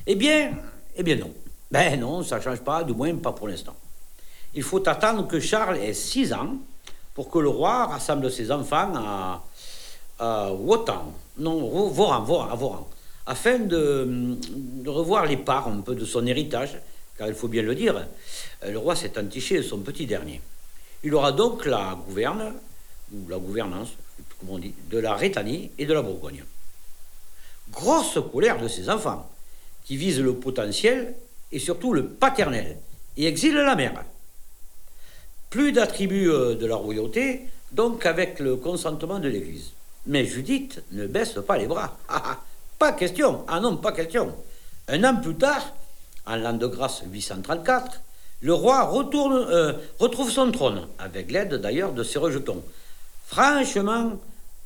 [0.06, 0.52] Eh bien,
[0.96, 1.32] eh bien non.
[1.70, 3.76] Ben non, ça change pas, du moins pas pour l'instant.
[4.54, 6.56] Il faut attendre que Charles ait six ans
[7.14, 9.42] pour que le roi rassemble ses enfants à,
[10.18, 12.88] à Wotan, non, Voran, Voran, Voran,
[13.26, 14.36] afin de,
[14.86, 16.78] revoir les parts un peu de son héritage,
[17.16, 18.06] car il faut bien le dire,
[18.66, 20.40] le roi s'est entiché de son petit dernier.
[21.02, 22.52] Il aura donc la gouverne,
[23.12, 23.90] ou la gouvernance,
[24.90, 26.44] de la Rétanie et de la Bourgogne.
[27.70, 29.30] Grosse colère de ses enfants,
[29.84, 31.14] qui visent le potentiel
[31.50, 32.76] et surtout le paternel,
[33.16, 34.04] et exilent la mère.
[35.54, 39.70] Plus d'attributs euh, de la royauté, donc avec le consentement de l'Église.
[40.04, 41.96] Mais Judith ne baisse pas les bras.
[42.08, 42.40] Ah, ah,
[42.76, 43.44] pas question.
[43.46, 44.34] Ah non, pas question.
[44.88, 45.72] Un an plus tard,
[46.26, 48.00] en l'an de grâce 834,
[48.40, 52.64] le roi euh, retrouve son trône, avec l'aide d'ailleurs de ses rejetons,
[53.24, 54.18] franchement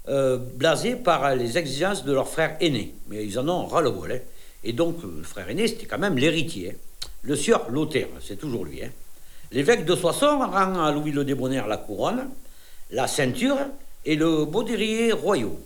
[0.09, 2.94] euh, blasés par les exigences de leur frère aîné.
[3.09, 4.11] Mais ils en ont ras-le-bol.
[4.11, 4.20] Hein.
[4.64, 6.70] Et donc, le frère aîné, c'était quand même l'héritier.
[6.70, 7.09] Hein.
[7.24, 8.83] Le sieur Lothaire, c'est toujours lui.
[8.83, 8.88] Hein.
[9.51, 12.29] L'évêque de Soissons rend à Louis le Débonnaire la couronne,
[12.91, 13.59] la ceinture
[14.05, 15.59] et le baudrier royaux.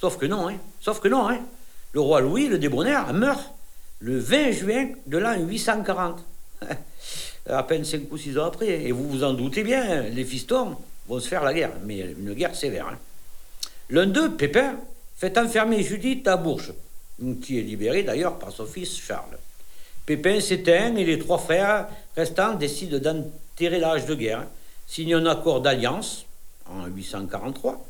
[0.00, 0.56] Sauf que non, hein.
[0.80, 1.40] Sauf que non, hein.
[1.92, 3.52] Le roi Louis le Débonnaire meurt
[3.98, 6.24] le 20 juin de l'an 840.
[7.48, 8.84] à peine 5 ou 6 ans après.
[8.84, 10.76] Et vous vous en doutez bien, les fistons
[11.08, 12.88] vont se faire la guerre, mais une guerre sévère.
[12.88, 12.98] Hein.
[13.90, 14.76] L'un d'eux, Pépin,
[15.16, 16.72] fait enfermer Judith à Bourges,
[17.42, 19.38] qui est libérée d'ailleurs par son fils Charles.
[20.06, 24.46] Pépin s'éteint et les trois frères restants décident d'enterrer l'âge de guerre,
[24.86, 26.26] signent un accord d'alliance
[26.66, 27.84] en 843.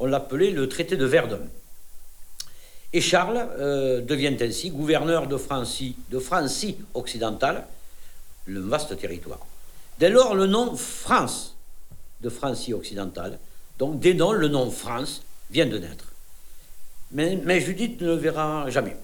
[0.00, 1.40] On l'appelait le traité de Verdun.
[2.92, 7.66] Et Charles euh, devient ainsi gouverneur de Francie, de Francie occidentale,
[8.46, 9.46] le vaste territoire.
[9.98, 11.56] Dès lors, le nom France
[12.22, 13.38] de Francie occidentale,
[13.78, 16.12] donc dès lors, le nom France vient de naître.
[17.12, 18.96] Mais, Judith ne le verra jamais.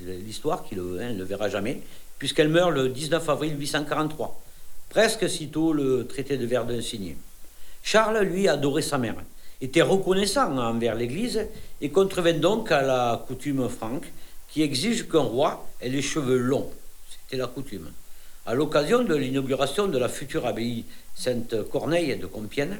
[0.00, 1.82] L'histoire qui le, hein, ne verra jamais,
[2.18, 4.40] puisqu'elle meurt le 19 avril 843,
[4.88, 7.16] presque sitôt le traité de Verdun signé.
[7.82, 9.16] Charles, lui, adorait sa mère,
[9.60, 11.46] était reconnaissant envers l'Église
[11.80, 14.10] et contrevint donc à la coutume franque
[14.48, 16.70] qui exige qu'un roi ait les cheveux longs.
[17.10, 17.90] C'était la coutume.
[18.46, 22.78] À l'occasion de l'inauguration de la future abbaye Sainte-Corneille de Compiègne,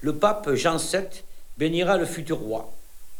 [0.00, 1.22] le pape Jean VII
[1.56, 2.72] bénira le futur roi,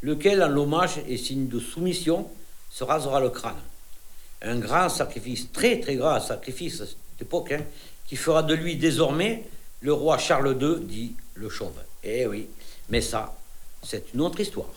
[0.02, 2.28] lequel, en l'hommage et signe de soumission,
[2.70, 3.60] se rasera le crâne.
[4.42, 7.64] Un grand sacrifice, très très grand sacrifice à cette époque, hein,
[8.06, 9.44] qui fera de lui désormais
[9.80, 11.80] le roi Charles II, dit le chauve.
[12.02, 12.48] Eh oui,
[12.88, 13.34] mais ça,
[13.82, 14.68] c'est une autre histoire.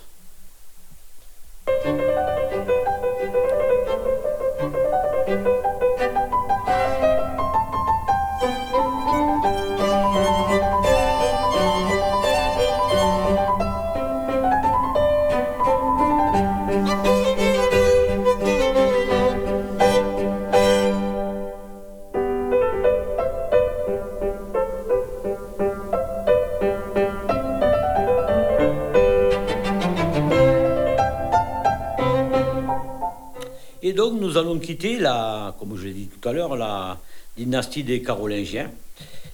[34.31, 36.97] Nous allons quitter, la, comme je l'ai dit tout à l'heure, la
[37.35, 38.71] dynastie des Carolingiens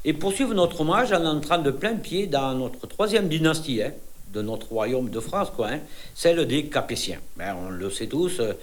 [0.03, 3.91] et poursuivre notre hommage en entrant de plein pied dans notre troisième dynastie hein,
[4.33, 5.79] de notre royaume de France, quoi, hein,
[6.15, 7.19] celle des Capétiens.
[7.35, 8.53] Ben, on le sait tous, euh,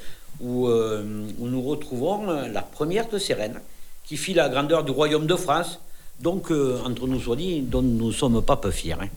[0.41, 1.05] où, euh,
[1.39, 3.61] où, nous retrouvons la première de ces reines
[4.05, 5.79] qui fit la grandeur du royaume de France,
[6.19, 8.97] donc euh, entre nous soit dit, dont nous ne sommes pas peu fiers.
[9.01, 9.09] Hein.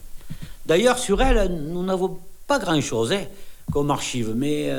[0.66, 3.12] D'ailleurs, sur elle, nous n'avons pas grand-chose
[3.72, 4.70] comme archive, mais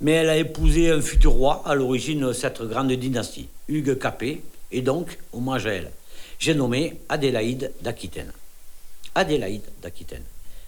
[0.00, 4.40] mais elle a épousé un futur roi à l'origine de cette grande dynastie, Hugues Capet,
[4.72, 5.90] et donc, hommage à elle.
[6.38, 8.32] J'ai nommé Adélaïde d'Aquitaine.
[9.14, 10.22] Adélaïde d'Aquitaine.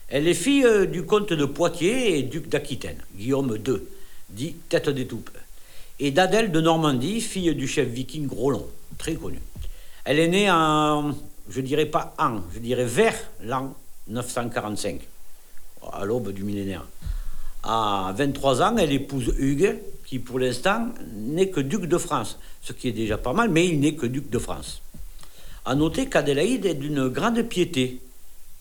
[0.08, 3.78] Elle est fille euh, du comte de Poitiers et duc d'Aquitaine, Guillaume II,
[4.28, 5.30] dit Tête des Toupes,
[5.98, 8.66] et d'Adèle de Normandie, fille du chef viking Grolon,
[8.98, 9.38] très connu.
[10.04, 11.14] Elle est née en,
[11.48, 13.74] je dirais pas en, je dirais vers l'an
[14.08, 15.00] 945,
[15.92, 16.84] à l'aube du millénaire.
[17.62, 22.72] À 23 ans, elle épouse Hugues, qui pour l'instant n'est que duc de France, ce
[22.72, 24.83] qui est déjà pas mal, mais il n'est que duc de France.
[25.64, 28.01] À noter qu'Adélaïde est d'une grande piété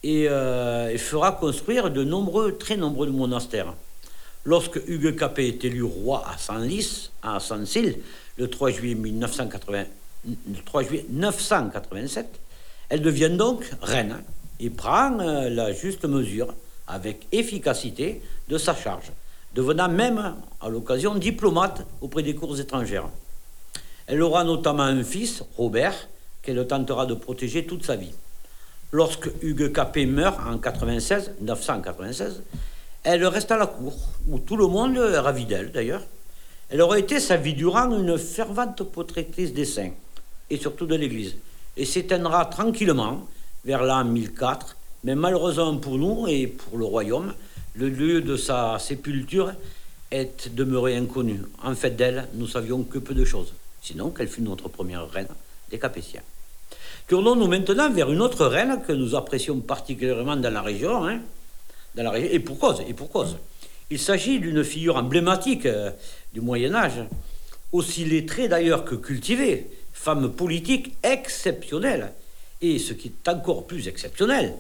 [0.04, 3.74] et, euh, fera construire de nombreux, très nombreux monastères.
[4.44, 7.98] Lorsque Hugues Capet est élu roi à Senlis, à Saint-Cile,
[8.38, 9.86] le 3 juillet, 1980,
[10.26, 12.28] le 3 juillet 987,
[12.90, 14.24] elle devient donc reine
[14.60, 16.54] et prend euh, la juste mesure,
[16.92, 19.12] avec efficacité, de sa charge,
[19.56, 23.08] devenant même, à l'occasion, diplomate auprès des cours étrangères.
[24.08, 25.96] Elle aura notamment un fils, Robert,
[26.42, 28.14] qu'elle tentera de protéger toute sa vie.
[28.92, 32.44] Lorsque Hugues Capet meurt en 96, 996,
[33.04, 33.94] elle reste à la cour,
[34.28, 36.04] où tout le monde est ravi d'elle d'ailleurs.
[36.70, 39.92] Elle aurait été sa vie durant une fervente protectrice des saints,
[40.50, 41.36] et surtout de l'Église,
[41.78, 43.28] et s'éteindra tranquillement
[43.64, 47.34] vers l'an 1004, mais malheureusement pour nous et pour le royaume,
[47.76, 49.54] le lieu de sa sépulture
[50.12, 51.42] est demeuré inconnu.
[51.64, 55.28] En fait d'elle, nous savions que peu de choses, sinon qu'elle fut notre première reine
[55.70, 56.22] des Capétiens.
[57.08, 61.20] Tournons-nous maintenant vers une autre reine que nous apprécions particulièrement dans la région, hein,
[61.96, 63.38] dans la région et pour cause, et pour cause.
[63.90, 65.92] Il s'agit d'une figure emblématique euh,
[66.34, 67.04] du Moyen Âge,
[67.72, 72.14] aussi lettrée d'ailleurs que cultivée, femme politique exceptionnelle,
[72.62, 74.54] et ce qui est encore plus exceptionnel,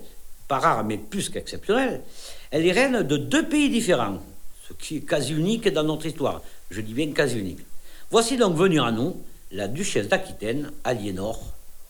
[0.52, 2.02] pas rare mais plus qu'exceptionnel,
[2.52, 4.22] elle est reine de deux pays différents,
[4.68, 6.42] ce qui est quasi unique dans notre histoire.
[6.70, 7.62] Je dis bien quasi unique.
[8.10, 9.16] Voici donc venir à nous
[9.54, 11.42] la duchesse d'Aquitaine, Aliénor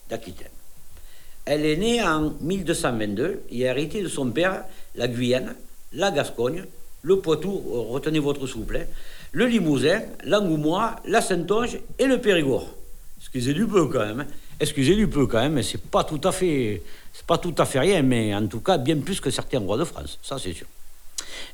[0.08, 0.54] d'Aquitaine.
[1.44, 4.62] Elle est née en 1222 et a hérité de son père
[4.94, 5.56] la Guyane,
[5.92, 6.64] la Gascogne,
[7.02, 7.50] le Poitou,
[7.90, 8.86] retenez votre souple, hein,
[9.32, 12.68] le Limousin, l'Angoumois, la Saintonge et le Périgord.
[13.18, 14.24] Excusez du peu quand même.
[14.62, 16.80] Excusez du peu quand même, mais c'est pas tout à fait,
[17.26, 19.82] pas tout à fait rien, mais en tout cas bien plus que certains rois de
[19.82, 20.68] France, ça c'est sûr.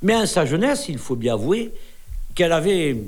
[0.03, 1.73] Mais en sa jeunesse, il faut bien avouer
[2.35, 2.99] qu'elle avait,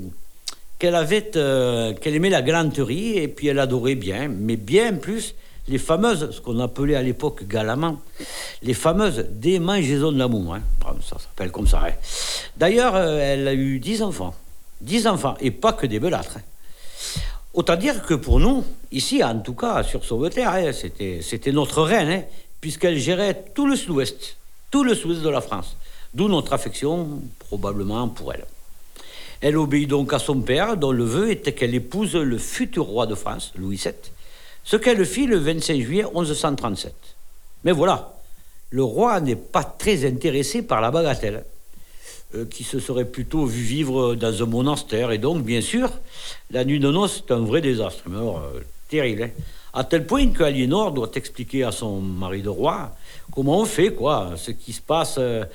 [0.79, 5.35] qu'elle avait, euh, qu'elle aimait la galanterie et puis elle adorait bien, mais bien plus
[5.67, 8.01] les fameuses, ce qu'on appelait à l'époque galamment,
[8.63, 10.55] les fameuses démangeaisons de l'amour.
[10.55, 10.61] Hein.
[11.07, 11.83] Ça s'appelle comme ça.
[11.85, 11.93] Hein.
[12.57, 14.33] D'ailleurs, euh, elle a eu dix enfants.
[14.81, 16.37] Dix enfants, et pas que des belâtres.
[16.37, 16.41] Hein.
[17.53, 22.23] Autant dire que pour nous, ici, en tout cas, sur Sauveterre, hein, c'était notre reine,
[22.61, 24.37] puisqu'elle gérait tout le sud-ouest,
[24.69, 25.75] tout le sud-ouest de la France.
[26.13, 28.45] D'où notre affection, probablement, pour elle.
[29.41, 33.05] Elle obéit donc à son père, dont le vœu était qu'elle épouse le futur roi
[33.05, 33.93] de France, Louis VII,
[34.63, 36.93] ce qu'elle fit le 25 juillet 1137.
[37.63, 38.13] Mais voilà,
[38.69, 41.43] le roi n'est pas très intéressé par la bagatelle,
[42.49, 45.11] qui se serait plutôt vu vivre dans un monastère.
[45.11, 45.89] Et donc, bien sûr,
[46.49, 49.23] la nuit de noces est un vrai désastre, mais alors, euh, terrible.
[49.23, 49.29] Hein.
[49.73, 52.95] à tel point qu'Aliénor doit expliquer à son mari de roi
[53.31, 55.45] comment on fait, quoi, ce qui se passe, euh,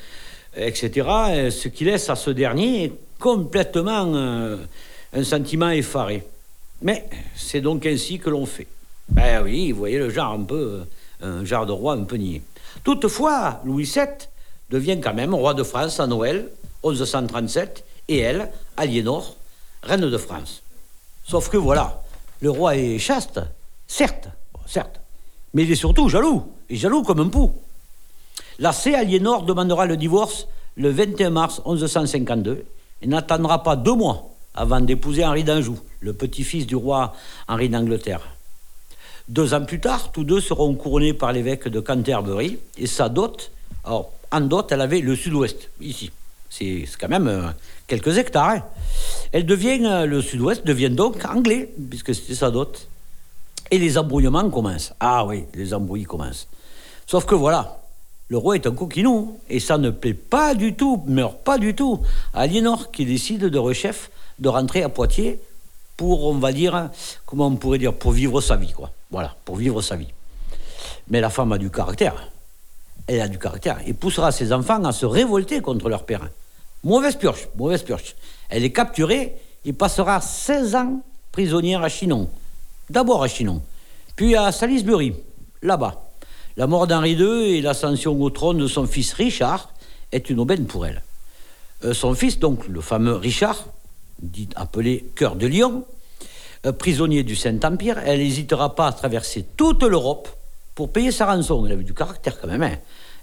[0.56, 1.06] etc.,
[1.50, 4.14] ce qui laisse à ce dernier complètement
[5.12, 6.22] un sentiment effaré.
[6.82, 8.66] Mais c'est donc ainsi que l'on fait.
[9.08, 10.80] Ben oui, vous voyez le genre un peu,
[11.22, 12.42] un genre de roi un peu niais.
[12.84, 14.28] Toutefois, Louis VII
[14.70, 16.48] devient quand même roi de France à Noël,
[16.84, 19.36] 1137, et elle, Aliénor,
[19.82, 20.62] reine de France.
[21.24, 22.02] Sauf que voilà,
[22.40, 23.40] le roi est chaste,
[23.86, 24.28] certes,
[24.66, 25.00] certes,
[25.54, 27.52] mais il est surtout jaloux, et jaloux comme un pou.
[28.72, 28.94] C.
[28.94, 32.64] Aliénor demandera le divorce le 21 mars 1152
[33.02, 37.14] et n'attendra pas deux mois avant d'épouser Henri d'Anjou, le petit-fils du roi
[37.48, 38.22] Henri d'Angleterre.
[39.28, 43.50] Deux ans plus tard, tous deux seront couronnés par l'évêque de Canterbury et sa dot,
[43.84, 46.10] alors en dot, elle avait le sud-ouest, ici.
[46.50, 47.48] C'est quand même euh,
[47.87, 48.50] quelques hectares.
[48.50, 48.62] Hein.
[49.32, 52.88] Elle euh, le sud-ouest devient donc anglais, puisque c'était sa dot.
[53.70, 54.92] Et les embrouillements commencent.
[55.00, 56.48] Ah oui, les embrouilles commencent.
[57.06, 57.80] Sauf que voilà,
[58.28, 61.74] le roi est un coquinou, et ça ne plaît pas du tout, meurt pas du
[61.74, 62.00] tout,
[62.32, 65.40] à Aliénor, qui décide de rechef de rentrer à Poitiers
[65.96, 66.90] pour, on va dire,
[67.24, 68.90] comment on pourrait dire, pour vivre sa vie, quoi.
[69.11, 70.12] Voilà, pour vivre sa vie.
[71.09, 72.30] Mais la femme a du caractère.
[73.06, 73.78] Elle a du caractère.
[73.86, 76.28] Et poussera ses enfants à se révolter contre leur père.
[76.84, 78.14] Mauvaise purge, mauvaise purge.
[78.48, 81.02] Elle est capturée et passera 16 ans
[81.32, 82.28] prisonnière à Chinon.
[82.88, 83.62] D'abord à Chinon,
[84.14, 85.14] puis à Salisbury,
[85.62, 86.02] là-bas.
[86.57, 89.68] La mort d'Henri II et l'ascension au trône de son fils Richard
[90.12, 91.02] est une aubaine pour elle.
[91.84, 93.66] Euh, son fils, donc le fameux Richard,
[94.22, 95.84] dit, appelé Cœur de Lion,
[96.64, 100.28] euh, prisonnier du Saint-Empire, elle n'hésitera pas à traverser toute l'Europe
[100.74, 101.66] pour payer sa rançon.
[101.66, 102.62] Elle avait du caractère quand même.
[102.62, 102.76] Hein.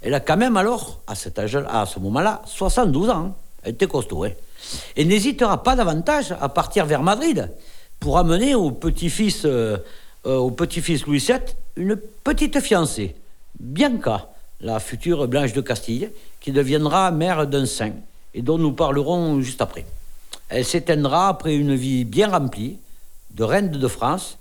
[0.04, 3.36] Elle a quand même alors, à cet âge à ce moment-là, 72 ans.
[3.64, 4.26] Elle était costaud.
[4.26, 4.32] Hein.
[4.95, 7.51] Et n'hésitera pas davantage à partir vers Madrid
[7.99, 9.78] pour amener au petit-fils euh,
[10.26, 11.39] euh, au petit-fils Louis VII
[11.76, 13.16] une petite fiancée,
[13.60, 14.30] Bianca,
[14.62, 17.91] la future Blanche de Castille, qui deviendra mère d'un saint
[18.34, 19.86] et dont nous parlerons juste après.
[20.47, 22.78] Elle s'éteindra après une vie bien remplie
[23.32, 24.38] de reine de France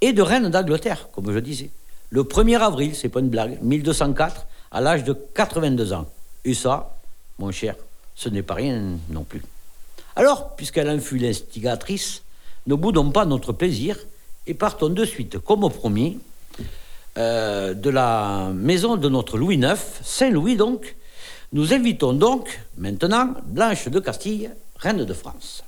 [0.00, 1.70] et de reine d'Angleterre, comme je disais.
[2.10, 6.06] Le 1er avril, c'est pas une blague, 1204, à l'âge de 82 ans.
[6.44, 6.96] Et ça,
[7.38, 7.76] mon cher,
[8.14, 9.42] ce n'est pas rien non plus.
[10.16, 12.22] Alors, puisqu'elle en fut l'instigatrice,
[12.66, 13.98] ne boudons pas notre plaisir
[14.46, 16.18] et partons de suite, comme promis,
[17.18, 20.96] euh, de la maison de notre Louis IX, Saint-Louis donc,
[21.52, 25.62] nous invitons donc maintenant Blanche de Castille, reine de France.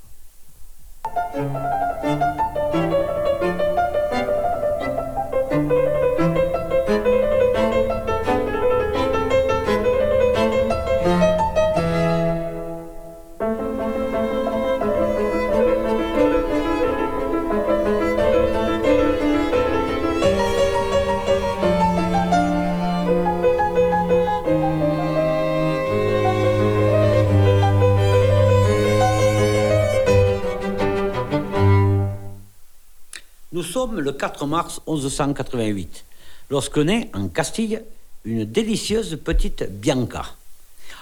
[33.77, 36.05] Le 4 mars 1188,
[36.51, 37.83] lorsque naît en Castille
[38.25, 40.25] une délicieuse petite Bianca.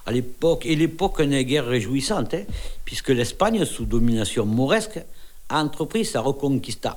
[0.06, 2.44] À l'époque, et l'époque n'est guère réjouissante, hein,
[2.84, 5.00] puisque l'Espagne, sous domination mauresque,
[5.48, 6.96] a entrepris sa reconquista.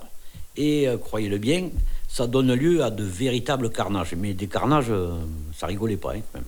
[0.56, 1.70] Et, euh, croyez-le bien,
[2.08, 4.16] ça donne lieu à de véritables carnages.
[4.18, 5.12] Mais des carnages, euh,
[5.56, 6.40] ça rigolait pas, hein.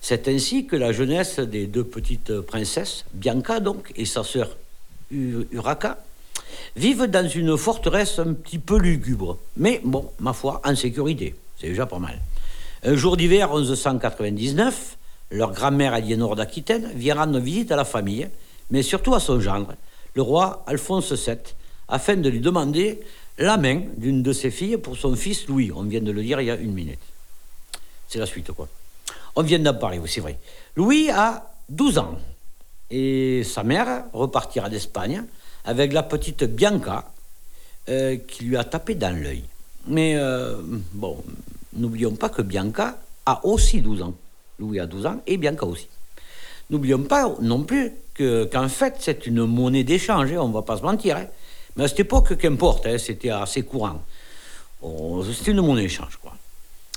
[0.00, 4.56] C'est ainsi que la jeunesse des deux petites princesses, Bianca donc, et sa sœur
[5.10, 5.98] Urraca,
[6.76, 11.34] vivent dans une forteresse un petit peu lugubre, mais bon, ma foi, en sécurité.
[11.60, 12.20] C'est déjà pas mal.
[12.84, 14.96] Un jour d'hiver 1199,
[15.30, 18.28] leur grand-mère Aliénor d'Aquitaine vient rendre visite à la famille,
[18.70, 19.74] mais surtout à son gendre,
[20.14, 21.36] le roi Alphonse VII,
[21.88, 23.00] afin de lui demander
[23.38, 25.70] la main d'une de ses filles pour son fils Louis.
[25.74, 27.00] On vient de le dire il y a une minute.
[28.08, 28.68] C'est la suite, quoi.
[29.36, 30.38] On vient d'en parler, c'est vrai.
[30.76, 32.18] Louis a 12 ans
[32.90, 35.24] et sa mère repartira d'Espagne
[35.64, 37.04] avec la petite Bianca
[37.88, 39.44] euh, qui lui a tapé dans l'œil.
[39.86, 40.56] Mais euh,
[40.92, 41.22] bon,
[41.74, 44.14] n'oublions pas que Bianca a aussi 12 ans.
[44.58, 45.88] Louis a 12 ans et Bianca aussi.
[46.70, 50.76] N'oublions pas non plus qu'en fait, c'est une monnaie d'échange, hein, on ne va pas
[50.76, 51.16] se mentir.
[51.16, 51.26] Hein.
[51.76, 54.02] Mais à cette époque, qu'importe, hein, c'était assez courant.
[54.82, 56.34] Oh, c'était une monnaie d'échange, quoi.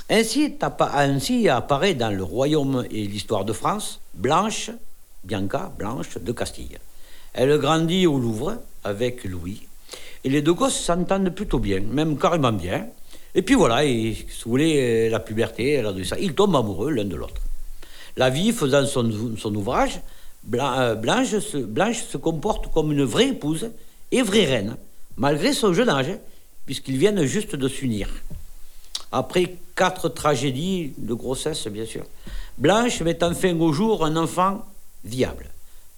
[0.09, 4.71] Ainsi, ainsi apparaît dans le royaume et l'histoire de France Blanche,
[5.23, 6.77] Bianca, Blanche de Castille.
[7.33, 9.61] Elle grandit au Louvre avec Louis.
[10.23, 12.87] Et les deux gosses s'entendent plutôt bien, même carrément bien.
[13.33, 15.81] Et puis voilà, ils, si vous voulez, la puberté.
[16.19, 17.41] Ils tombent amoureux l'un de l'autre.
[18.17, 19.09] La vie faisant son,
[19.55, 20.01] ouvrage,
[20.53, 23.69] euh, Blanche se, Blanche se comporte comme une vraie épouse
[24.11, 24.75] et vraie reine,
[25.15, 26.17] malgré son jeune âge,
[26.65, 28.09] puisqu'ils viennent juste de s'unir.
[29.13, 32.03] Après quatre tragédies de grossesse, bien sûr,
[32.57, 34.65] Blanche met enfin au jour un enfant
[35.05, 35.49] viable.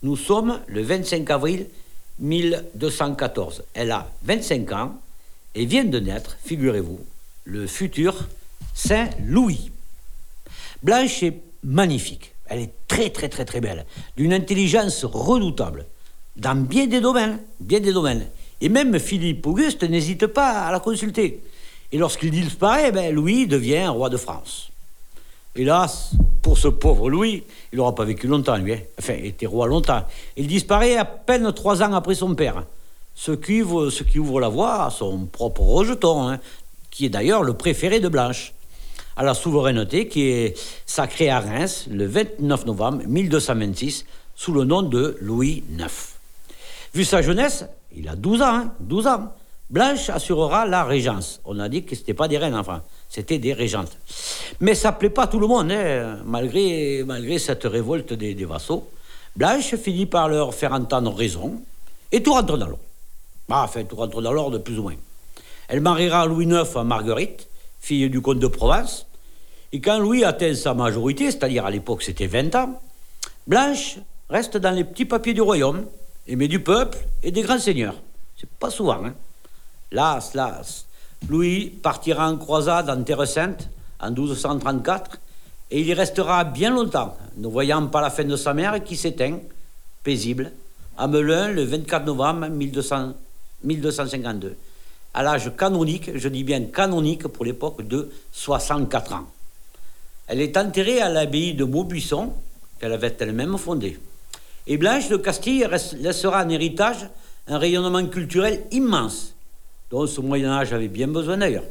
[0.03, 1.67] Nous sommes le 25 avril
[2.19, 3.63] 1214.
[3.73, 4.95] Elle a 25 ans
[5.55, 6.99] et vient de naître, figurez-vous,
[7.45, 8.27] le futur
[8.73, 9.71] Saint Louis.
[10.83, 12.33] Blanche est magnifique.
[12.47, 13.85] Elle est très très très très belle,
[14.17, 15.85] d'une intelligence redoutable,
[16.35, 18.27] dans bien des domaines, bien des domaines.
[18.59, 21.41] Et même Philippe Auguste n'hésite pas à la consulter.
[21.93, 24.72] Et lorsqu'il disparaît, ben, Louis devient roi de France.
[25.55, 28.73] Hélas, pour ce pauvre Louis, il n'aura pas vécu longtemps, lui.
[28.73, 28.79] Hein.
[28.97, 30.03] Enfin, il était roi longtemps.
[30.35, 32.63] Il disparaît à peine trois ans après son père.
[33.13, 36.39] Ce qui ouvre, la voie à son propre rejeton, hein,
[36.89, 38.53] qui est d'ailleurs le préféré de Blanche,
[39.15, 44.81] à la souveraineté qui est sacrée à Reims le 29 novembre 1226 sous le nom
[44.81, 46.15] de Louis IX.
[46.95, 49.33] Vu sa jeunesse, il a 12 ans, 12 hein, ans.
[49.69, 51.41] Blanche assurera la régence.
[51.45, 52.81] On a dit que ce n'était pas des reines, enfin
[53.13, 53.95] c'était des régentes.
[54.59, 58.89] Mais ça plaît pas tout le monde, hein, malgré, malgré cette révolte des, vassaux.
[59.35, 61.61] Blanche finit par leur faire entendre raison,
[62.11, 62.79] et tout rentre dans l'ordre.
[63.51, 64.95] Ah, enfin, tout rentre dans l'ordre, plus ou moins.
[65.67, 67.47] Elle mariera Louis IX à Marguerite,
[67.79, 69.05] fille du comte de Provence,
[69.71, 72.81] et quand Louis atteint sa majorité, c'est-à-dire à, l'époque c'était 20 ans,
[73.45, 73.97] Blanche
[74.27, 75.85] reste dans les petits papiers du royaume,
[76.27, 77.95] aimée du peuple et des grands seigneurs.
[78.39, 79.13] C'est pas souvent, hein.
[79.91, 80.87] Las, las.
[81.29, 83.69] Louis partira en croisade en Terre Sainte
[83.99, 85.19] en 1234
[85.71, 88.97] et il y restera bien longtemps, ne voyant pas la fin de sa mère qui
[88.97, 89.39] s'éteint,
[90.03, 90.51] paisible,
[90.97, 94.57] à Melun le 24 novembre 1252,
[95.13, 99.27] à l'âge canonique, je dis bien canonique pour l'époque de 64 ans.
[100.27, 102.33] Elle est enterrée à l'abbaye de Maubuisson,
[102.79, 103.99] qu'elle avait elle-même fondée.
[104.67, 105.67] Et Blanche de Castille
[105.99, 107.07] laissera en héritage
[107.47, 109.32] un rayonnement culturel immense
[109.93, 111.65] dont ce Moyen Âge avait bien besoin d'ailleurs.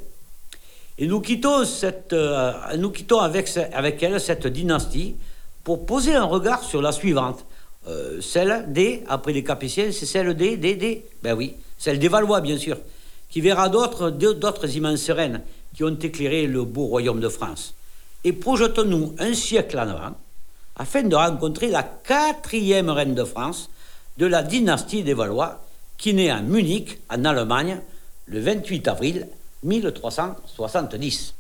[0.97, 5.17] Et nous quittons, cette, euh, nous quittons avec, avec elle cette dynastie
[5.65, 7.45] pour poser un regard sur la suivante.
[7.89, 12.07] Euh, celle des, après les Capétiens, c'est celle des, des, des, ben oui, celle des
[12.07, 12.77] Valois, bien sûr,
[13.29, 15.41] qui verra d'autres, d'autres immenses reines
[15.75, 17.75] qui ont éclairé le beau royaume de France.
[18.23, 20.15] Et projetons-nous un siècle en avant,
[20.77, 23.69] afin de rencontrer la quatrième reine de France
[24.17, 25.65] de la dynastie des Valois,
[25.99, 27.81] qui naît à Munich, en Allemagne,
[28.27, 29.29] le 28 avril
[29.63, 31.35] 1370.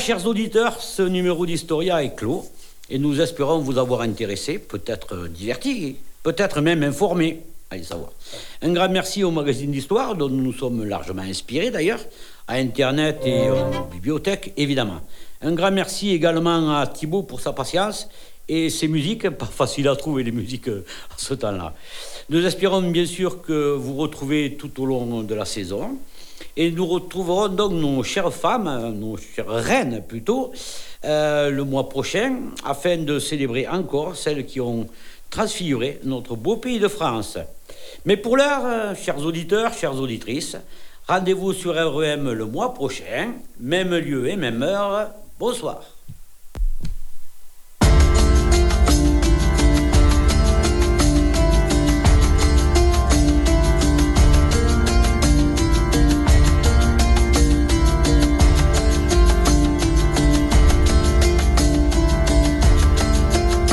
[0.00, 2.44] Chers auditeurs, ce numéro d'Historia est clos
[2.90, 7.40] et nous espérons vous avoir intéressé, peut-être diverti, peut-être même informé.
[7.70, 8.10] Allez savoir.
[8.60, 12.00] Un grand merci au magazine d'histoire, dont nous nous sommes largement inspirés d'ailleurs,
[12.48, 15.00] à Internet et aux bibliothèques, évidemment.
[15.40, 18.08] Un grand merci également à Thibault pour sa patience
[18.48, 21.72] et ses musiques, pas facile à trouver les musiques à ce temps-là.
[22.30, 25.98] Nous espérons bien sûr que vous retrouvez tout au long de la saison.
[26.56, 30.52] Et nous retrouverons donc nos chères femmes, nos chères reines plutôt,
[31.04, 34.86] euh, le mois prochain, afin de célébrer encore celles qui ont
[35.30, 37.38] transfiguré notre beau pays de France.
[38.04, 40.56] Mais pour l'heure, euh, chers auditeurs, chères auditrices,
[41.08, 45.10] rendez-vous sur REM le mois prochain, même lieu et même heure.
[45.40, 45.82] Bonsoir.